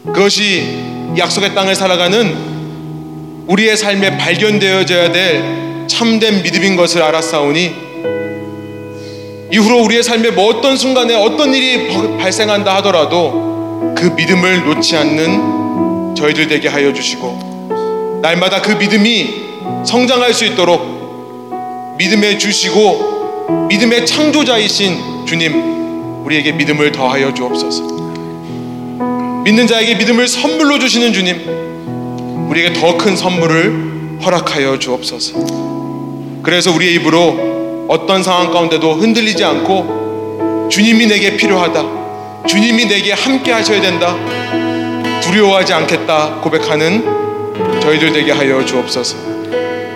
그것이 0.07 0.79
약속의 1.18 1.55
땅을 1.55 1.75
살아가는 1.75 3.45
우리의 3.49 3.77
삶에 3.77 4.16
발견되어져야 4.16 5.12
될 5.12 5.87
참된 5.89 6.43
믿음인 6.43 6.77
것을 6.77 7.03
알았사오니 7.03 7.94
이후로 9.51 9.83
우리의 9.85 10.03
삶에 10.03 10.31
뭐 10.31 10.49
어떤 10.49 10.77
순간에 10.77 11.15
어떤 11.15 11.55
일이 11.55 11.89
발생한다 12.19 12.77
하더라도 12.77 13.95
그 13.97 14.07
믿음을 14.17 14.65
놓지 14.65 14.97
않는 14.97 16.15
저희들 16.17 16.49
되게 16.49 16.69
하여 16.69 16.93
주시고 16.93 18.21
날마다 18.23 18.63
그 18.63 18.73
믿음이 18.73 19.45
성장할 19.85 20.33
수 20.33 20.45
있도록 20.45 21.95
믿음에 21.99 22.39
주시고 22.39 23.67
믿음의 23.69 24.07
창조자이신 24.07 25.27
주님 25.27 26.25
우리에게 26.25 26.53
믿음을 26.53 26.91
더하여 26.91 27.35
주옵소서. 27.35 27.83
믿는 29.45 29.67
자에게 29.67 29.97
믿음을 29.97 30.27
선물로 30.27 30.79
주시는 30.79 31.13
주님 31.13 32.49
우리에게 32.51 32.73
더 32.73 32.97
큰 32.97 33.15
선물을 33.15 34.19
허락하여 34.25 34.79
주옵소서. 34.79 36.43
그래서 36.43 36.73
우리의 36.73 36.95
입으로 36.95 37.54
어떤 37.89 38.22
상황 38.22 38.51
가운데도 38.51 38.95
흔들리지 38.95 39.45
않고 39.45 40.68
주님이 40.70 41.07
내게 41.07 41.37
필요하다. 41.37 42.47
주님이 42.47 42.87
내게 42.87 43.12
함께 43.12 43.53
하셔야 43.53 43.80
된다. 43.80 44.16
두려워하지 45.22 45.72
않겠다 45.72 46.41
고백하는 46.41 47.80
저희들 47.80 48.12
되게 48.12 48.32
하여 48.32 48.64
주옵소서. 48.64 49.16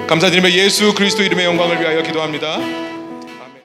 감사드리며 0.07 0.51
예수 0.53 0.95
그리스도 0.95 1.23
이름의 1.23 1.45
영광을 1.45 1.81
위하여 1.81 2.03
기도합니다. 2.03 2.88